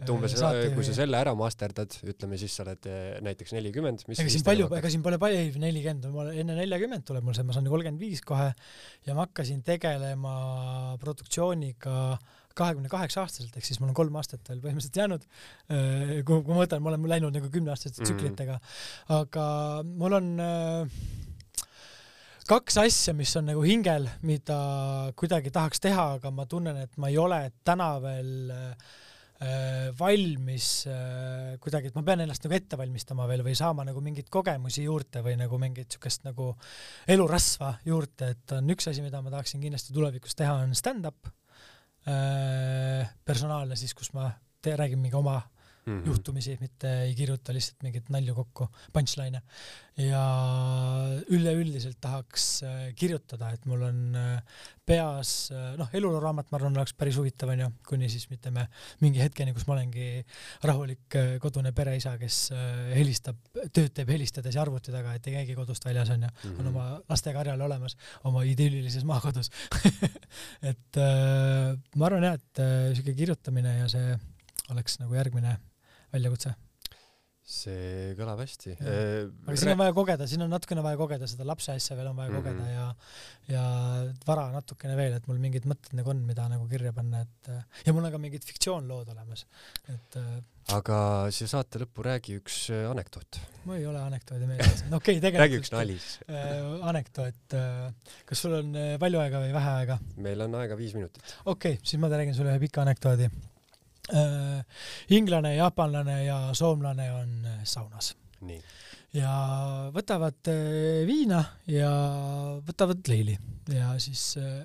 [0.00, 2.90] et umbes, äh, kui sa selle ära masterdad, ütleme siis sa oled
[3.28, 7.26] näiteks nelikümmend, mis ega siin palju, ega siin pole palju, ei nelikümmend, enne neljakümmet tuleb
[7.26, 8.50] mul see, ma saan kolmkümmend viis kohe
[9.06, 10.36] ja ma hakkasin tegelema
[11.02, 15.24] produktsiooniga äh, kahekümne kaheksa aastaselt, ehk siis mul on kolm aastat veel põhimõtteliselt jäänud.
[15.72, 18.10] Äh, kui, kui ma mõtlen, ma olen läinud nagu kümneaastaste mhm.
[18.10, 18.58] tsüklitega,
[19.18, 19.46] aga
[19.88, 21.00] mul on äh,
[22.48, 24.60] kaks asja, mis on nagu hingel, mida
[25.18, 28.96] kuidagi tahaks teha, aga ma tunnen, et ma ei ole täna veel äh,
[29.94, 30.68] valmis
[31.62, 35.22] kuidagi, et ma pean ennast nagu ette valmistama veel või saama nagu mingeid kogemusi juurde
[35.22, 36.48] või nagu mingit siukest nagu
[37.06, 41.30] elurasva juurde, et on üks asi, mida ma tahaksin kindlasti tulevikus teha, on stand-up
[43.24, 44.30] personaalne siis, kus ma
[44.62, 45.40] te, räägin mingi oma
[45.88, 46.06] mm -hmm.
[46.12, 49.42] juhtumisi, mitte ei kirjuta lihtsalt mingeid nalju kokku, punchline'e.
[49.98, 50.24] ja
[51.34, 54.42] üleüldiselt tahaks äh, kirjutada, et mul on äh,
[54.86, 58.68] peas, noh, eluloraamat, ma arvan, oleks päris huvitav, onju, kuni siis ütleme
[59.00, 60.24] mingi hetkeni, kus ma olengi
[60.62, 62.38] rahulik kodune pereisa, kes
[62.94, 63.36] helistab,
[63.74, 67.42] tööd teeb helistades ja arvuti taga, et ei käigi kodust väljas, onju on oma lastega
[67.42, 69.50] harjal olemas, oma idüllilises maakodus
[70.70, 74.14] et äh, ma arvan jah, et äh, siuke kirjutamine ja see
[74.72, 75.56] oleks nagu järgmine
[76.12, 76.54] väljakutse?
[77.48, 78.74] see kõlab hästi.
[78.76, 82.18] aga siin on vaja kogeda, siin on natukene vaja kogeda seda lapse asja veel on
[82.18, 82.44] vaja mm -hmm.
[82.44, 83.62] kogeda ja ja
[84.26, 87.50] vara natukene veel, et mul mingid mõtted nagu on, mida nagu kirja panna, et
[87.86, 89.46] ja mul on ka mingid fiktsioonlood olemas,
[89.88, 90.20] et
[90.76, 91.00] aga
[91.32, 93.40] siia saate lõppu räägi üks anekdoot.
[93.64, 96.88] mul ei ole anekdoodi meeles, no okei okay,, tegelikult räägi üks nali siis äh,.
[96.92, 97.92] anekdoot äh,,
[98.28, 100.02] kas sul on palju aega või vähe aega?
[100.16, 101.24] meil on aega viis minutit.
[101.46, 103.57] okei okay,, siis ma räägin sulle ühe pika anekdoodi äh,
[105.18, 108.14] inglane, jaapanlane ja soomlane on äh, saunas.
[109.14, 109.30] ja
[109.94, 111.90] võtavad äh, viina ja
[112.64, 113.38] võtavad leili.
[113.72, 114.62] Ja siis äh,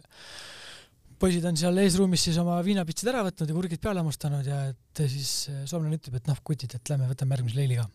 [1.19, 5.03] poisid on seal eesruumis siis oma viinapitsid ära võtnud ja kurgid peale hammustanud ja et
[5.07, 7.89] siis äh, soomlane ütleb, et noh, kutid, et lähme võtame järgmise leili ka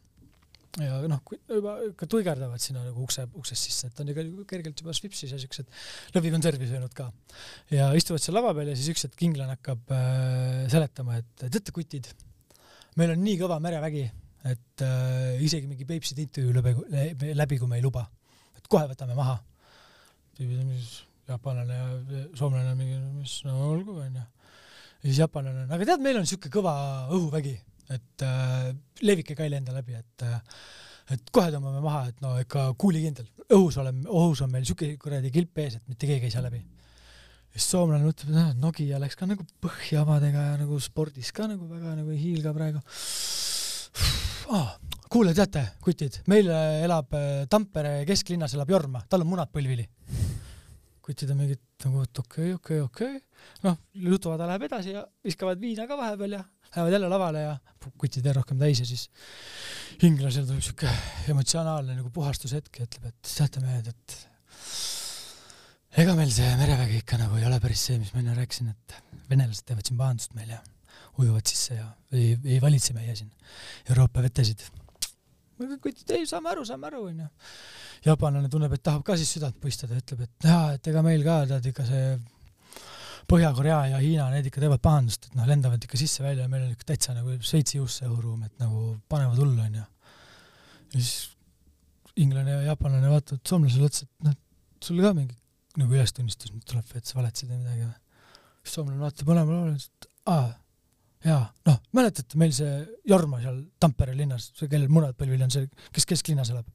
[0.85, 4.95] ja noh, juba ikka tuigerdavad sinna nagu ukse, uksest sisse, et on ikka kergelt juba
[4.97, 5.68] svipsis ja siuksed
[6.16, 7.09] lõvikonservi söönud ka.
[7.74, 11.74] ja istuvad seal lava peal ja siis üks hetk inglane hakkab äh, seletama, et teate,
[11.74, 12.11] kutid,
[13.01, 14.07] meil on nii kõva merevägi,
[14.49, 16.74] et äh, isegi mingi Peipsi tintu ju läbi,
[17.35, 18.07] läbi, kui me ei luba.
[18.57, 19.39] et kohe võtame maha.
[21.29, 24.20] jaapanlane ja soomlane mingi, mis no olgu onju.
[24.22, 26.74] ja siis jaapanlane on, aga tead, meil on siuke kõva
[27.11, 27.59] õhuvägi
[27.95, 28.68] et äh,
[29.05, 30.41] levike ka ei lenda läbi, et äh,
[31.14, 35.32] et kohe tõmbame maha, et no ikka kuulikindel, õhus oleme, õhus on meil siuke kuradi
[35.32, 36.61] kilp ees, et mitte keegi ei saa läbi.
[37.55, 41.68] siis soomlane mõtleb, et noh, Nokia läks ka nagu põhjamadega ja nagu spordis ka nagu
[41.70, 42.82] väga nagu ei hiilga praegu
[44.53, 44.76] ah,.
[45.09, 49.89] kuule, teate, kutid, meil elab äh, Tampere kesklinnas elab Jorma, tal on munad põlvili.
[51.09, 53.64] Kutid on mingid nagu, et okei okay,, okei okay,, okei okay..
[53.64, 53.78] noh,
[54.09, 57.54] jutuvad läheb edasi ja viskavad viina ka vahepeal ja lähevad jälle lavale ja
[57.96, 59.09] kutid veel rohkem täis ja siis
[60.04, 60.90] inglasel tuleb siuke
[61.32, 64.18] emotsionaalne nagu puhastushetk ja ütleb, et teate mehed, et
[66.02, 68.98] ega meil see merevägi ikka nagu ei ole päris see, mis ma enne rääkisin, et
[69.30, 70.61] venelased teevad siin pahandust meil ja
[71.18, 73.32] ujuvad sisse ja ei, ei valitse meie siin
[73.88, 74.62] Euroopa vetesid.
[75.59, 77.28] Kutid, ei saame aru, saame aru, onju.
[78.06, 81.40] jaapanlane tunneb, et tahab ka siis südant puistada, ütleb, et jaa, et ega meil ka
[81.50, 82.11] tead ikka see
[83.28, 86.70] Põhja-Korea ja Hiina, need ikka teevad pahandust, et noh, lendavad ikka sisse-välja ja meil on
[86.72, 89.82] ikka täitsa nagu Šveitsi juust see õhuruum, et nagu panevad hullu, onju.
[90.94, 91.34] ja siis
[92.18, 94.38] inglane ja jaapanlane vaatavad soomlasele otsa, et noh,
[94.80, 95.36] sul ka mingi
[95.78, 97.98] nagu ülestunnistus nüüd tuleb, et sa valetasid või midagi või.
[98.62, 100.48] siis soomlane vaatab mõlemale poole, et aa,
[101.26, 102.72] jaa, noh, mäletate meil see
[103.08, 106.68] Jorma seal Tampere linnas, see, kellel munad põlvil on, see, kes kesklinnas elab?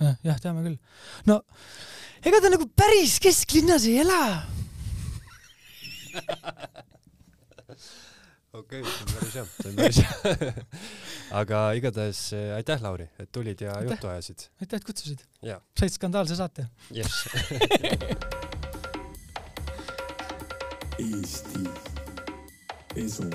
[0.00, 0.76] jah, teame küll.
[1.28, 1.40] no
[2.26, 4.20] ega ta nagu päris kesklinnas ei ela
[8.56, 10.12] okei okay,, see on päris hea, see on päris hea
[11.40, 13.96] aga igatahes eh, aitäh, Lauri, et tulid ja aitäh.
[13.96, 14.40] juttu ajasid.
[14.60, 15.20] aitäh, et kutsusid.
[15.78, 16.62] said skandaalse saate.
[16.92, 17.14] jess
[20.96, 21.62] Eesti
[22.96, 23.28] Esu